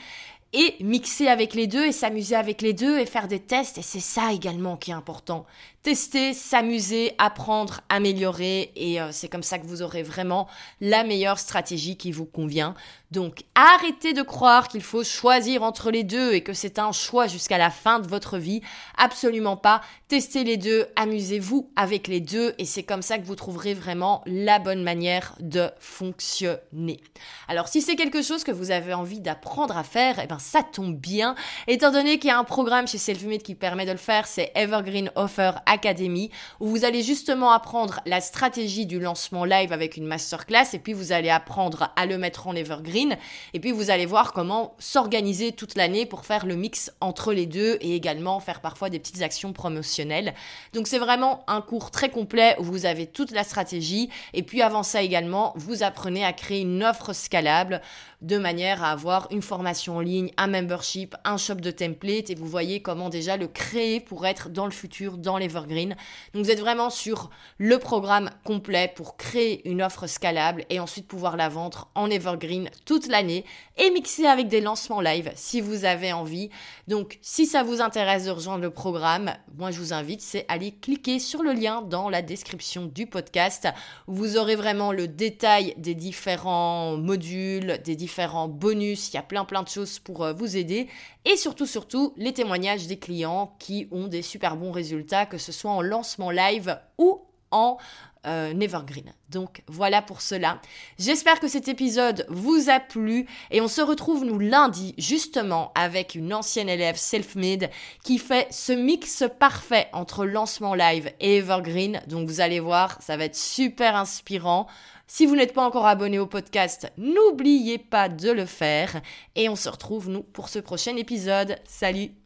et 0.52 0.76
mixer 0.80 1.26
avec 1.26 1.54
les 1.54 1.66
deux 1.66 1.86
et 1.86 1.92
s'amuser 1.92 2.36
avec 2.36 2.62
les 2.62 2.72
deux 2.72 2.98
et 2.98 3.06
faire 3.06 3.26
des 3.26 3.40
tests. 3.40 3.78
Et 3.78 3.82
c'est 3.82 4.00
ça 4.00 4.32
également 4.32 4.76
qui 4.76 4.92
est 4.92 4.94
important 4.94 5.46
tester, 5.84 6.32
s'amuser, 6.32 7.12
apprendre, 7.18 7.82
améliorer 7.90 8.72
et 8.74 9.02
euh, 9.02 9.10
c'est 9.12 9.28
comme 9.28 9.42
ça 9.42 9.58
que 9.58 9.66
vous 9.66 9.82
aurez 9.82 10.02
vraiment 10.02 10.48
la 10.80 11.04
meilleure 11.04 11.38
stratégie 11.38 11.98
qui 11.98 12.10
vous 12.10 12.24
convient. 12.24 12.74
Donc 13.10 13.44
arrêtez 13.54 14.14
de 14.14 14.22
croire 14.22 14.68
qu'il 14.68 14.82
faut 14.82 15.04
choisir 15.04 15.62
entre 15.62 15.90
les 15.90 16.02
deux 16.02 16.32
et 16.32 16.40
que 16.40 16.54
c'est 16.54 16.78
un 16.78 16.90
choix 16.90 17.26
jusqu'à 17.26 17.58
la 17.58 17.70
fin 17.70 18.00
de 18.00 18.08
votre 18.08 18.38
vie. 18.38 18.62
Absolument 18.96 19.58
pas. 19.58 19.82
Testez 20.08 20.42
les 20.42 20.56
deux, 20.56 20.86
amusez-vous 20.96 21.70
avec 21.76 22.08
les 22.08 22.20
deux 22.20 22.54
et 22.58 22.64
c'est 22.64 22.82
comme 22.82 23.02
ça 23.02 23.18
que 23.18 23.24
vous 23.24 23.36
trouverez 23.36 23.74
vraiment 23.74 24.22
la 24.24 24.58
bonne 24.58 24.82
manière 24.82 25.36
de 25.38 25.70
fonctionner. 25.78 27.00
Alors 27.46 27.68
si 27.68 27.82
c'est 27.82 27.94
quelque 27.94 28.22
chose 28.22 28.42
que 28.42 28.52
vous 28.52 28.70
avez 28.70 28.94
envie 28.94 29.20
d'apprendre 29.20 29.76
à 29.76 29.84
faire, 29.84 30.18
eh 30.18 30.26
ben 30.26 30.38
ça 30.38 30.62
tombe 30.62 30.96
bien. 30.96 31.34
Étant 31.66 31.92
donné 31.92 32.18
qu'il 32.18 32.28
y 32.28 32.32
a 32.32 32.38
un 32.38 32.44
programme 32.44 32.88
chez 32.88 32.98
Selfmade 32.98 33.42
qui 33.42 33.54
permet 33.54 33.84
de 33.84 33.92
le 33.92 33.98
faire, 33.98 34.26
c'est 34.26 34.50
Evergreen 34.54 35.10
Offer 35.14 35.52
Academy 35.74 36.30
où 36.60 36.68
vous 36.68 36.84
allez 36.84 37.02
justement 37.02 37.50
apprendre 37.50 38.00
la 38.06 38.20
stratégie 38.20 38.86
du 38.86 39.00
lancement 39.00 39.44
live 39.44 39.72
avec 39.72 39.96
une 39.96 40.06
masterclass 40.06 40.72
et 40.72 40.78
puis 40.78 40.92
vous 40.92 41.12
allez 41.12 41.30
apprendre 41.30 41.92
à 41.96 42.06
le 42.06 42.16
mettre 42.16 42.46
en 42.46 42.54
evergreen 42.54 43.16
et 43.52 43.60
puis 43.60 43.72
vous 43.72 43.90
allez 43.90 44.06
voir 44.06 44.32
comment 44.32 44.74
s'organiser 44.78 45.52
toute 45.52 45.74
l'année 45.76 46.06
pour 46.06 46.24
faire 46.24 46.46
le 46.46 46.56
mix 46.56 46.92
entre 47.00 47.32
les 47.32 47.46
deux 47.46 47.76
et 47.80 47.94
également 47.94 48.40
faire 48.40 48.60
parfois 48.60 48.88
des 48.88 48.98
petites 48.98 49.22
actions 49.22 49.52
promotionnelles. 49.52 50.34
Donc 50.72 50.86
c'est 50.86 50.98
vraiment 50.98 51.44
un 51.48 51.60
cours 51.60 51.90
très 51.90 52.08
complet 52.08 52.56
où 52.58 52.62
vous 52.62 52.86
avez 52.86 53.06
toute 53.06 53.32
la 53.32 53.44
stratégie 53.44 54.10
et 54.32 54.42
puis 54.42 54.62
avant 54.62 54.82
ça 54.82 55.02
également, 55.02 55.52
vous 55.56 55.82
apprenez 55.82 56.24
à 56.24 56.32
créer 56.32 56.60
une 56.60 56.84
offre 56.84 57.12
scalable 57.12 57.80
de 58.22 58.38
manière 58.38 58.82
à 58.82 58.90
avoir 58.90 59.28
une 59.30 59.42
formation 59.42 59.98
en 59.98 60.00
ligne, 60.00 60.30
un 60.38 60.46
membership, 60.46 61.14
un 61.24 61.36
shop 61.36 61.56
de 61.56 61.70
template 61.70 62.30
et 62.30 62.34
vous 62.34 62.46
voyez 62.46 62.80
comment 62.80 63.10
déjà 63.10 63.36
le 63.36 63.48
créer 63.48 64.00
pour 64.00 64.26
être 64.26 64.48
dans 64.48 64.64
le 64.64 64.70
futur 64.70 65.18
dans 65.18 65.36
l'evergreen 65.36 65.63
Donc 65.68 66.44
vous 66.44 66.50
êtes 66.50 66.60
vraiment 66.60 66.90
sur 66.90 67.30
le 67.58 67.78
programme 67.78 68.30
complet 68.44 68.92
pour 68.94 69.16
créer 69.16 69.68
une 69.68 69.82
offre 69.82 70.06
scalable 70.06 70.64
et 70.70 70.80
ensuite 70.80 71.06
pouvoir 71.06 71.36
la 71.36 71.48
vendre 71.48 71.88
en 71.94 72.10
Evergreen 72.10 72.70
toute 72.84 73.08
l'année 73.08 73.44
et 73.76 73.90
mixer 73.90 74.26
avec 74.26 74.48
des 74.48 74.60
lancements 74.60 75.00
live 75.00 75.32
si 75.34 75.60
vous 75.60 75.84
avez 75.84 76.12
envie. 76.12 76.50
Donc 76.88 77.18
si 77.22 77.46
ça 77.46 77.62
vous 77.62 77.80
intéresse 77.80 78.24
de 78.24 78.30
rejoindre 78.30 78.62
le 78.62 78.70
programme, 78.70 79.32
moi 79.56 79.70
je 79.70 79.78
vous 79.78 79.92
invite, 79.92 80.20
c'est 80.20 80.44
aller 80.48 80.72
cliquer 80.72 81.18
sur 81.18 81.42
le 81.42 81.52
lien 81.52 81.82
dans 81.82 82.08
la 82.08 82.22
description 82.22 82.86
du 82.86 83.06
podcast. 83.06 83.68
Vous 84.06 84.36
aurez 84.36 84.56
vraiment 84.56 84.92
le 84.92 85.08
détail 85.08 85.74
des 85.76 85.94
différents 85.94 86.96
modules, 86.96 87.80
des 87.84 87.96
différents 87.96 88.48
bonus, 88.48 89.10
il 89.12 89.14
y 89.14 89.18
a 89.18 89.22
plein 89.22 89.44
plein 89.44 89.62
de 89.62 89.68
choses 89.68 89.98
pour 89.98 90.24
euh, 90.24 90.32
vous 90.32 90.56
aider 90.56 90.88
et 91.24 91.36
surtout 91.36 91.66
surtout 91.66 92.12
les 92.16 92.32
témoignages 92.32 92.86
des 92.86 92.98
clients 92.98 93.54
qui 93.58 93.88
ont 93.90 94.08
des 94.08 94.22
super 94.22 94.56
bons 94.56 94.72
résultats 94.72 95.26
que 95.26 95.38
ce 95.38 95.52
soit 95.54 95.70
en 95.70 95.82
lancement 95.82 96.30
live 96.30 96.78
ou 96.98 97.22
en 97.50 97.78
euh, 98.26 98.54
Nevergreen. 98.54 99.12
Donc 99.28 99.62
voilà 99.66 100.00
pour 100.00 100.22
cela. 100.22 100.60
J'espère 100.98 101.40
que 101.40 101.48
cet 101.48 101.68
épisode 101.68 102.24
vous 102.30 102.70
a 102.70 102.80
plu 102.80 103.26
et 103.50 103.60
on 103.60 103.68
se 103.68 103.82
retrouve 103.82 104.24
nous 104.24 104.38
lundi 104.38 104.94
justement 104.96 105.72
avec 105.74 106.14
une 106.14 106.32
ancienne 106.32 106.70
élève 106.70 106.96
self-made 106.96 107.70
qui 108.02 108.18
fait 108.18 108.46
ce 108.50 108.72
mix 108.72 109.24
parfait 109.38 109.88
entre 109.92 110.24
lancement 110.24 110.74
live 110.74 111.12
et 111.20 111.36
Evergreen. 111.36 112.00
Donc 112.06 112.26
vous 112.26 112.40
allez 112.40 112.60
voir, 112.60 112.96
ça 113.02 113.18
va 113.18 113.26
être 113.26 113.36
super 113.36 113.94
inspirant. 113.94 114.68
Si 115.06 115.26
vous 115.26 115.36
n'êtes 115.36 115.52
pas 115.52 115.66
encore 115.66 115.86
abonné 115.86 116.18
au 116.18 116.26
podcast, 116.26 116.90
n'oubliez 116.96 117.76
pas 117.76 118.08
de 118.08 118.30
le 118.30 118.46
faire 118.46 119.02
et 119.36 119.50
on 119.50 119.56
se 119.56 119.68
retrouve 119.68 120.08
nous 120.08 120.22
pour 120.22 120.48
ce 120.48 120.60
prochain 120.60 120.96
épisode. 120.96 121.56
Salut 121.66 122.23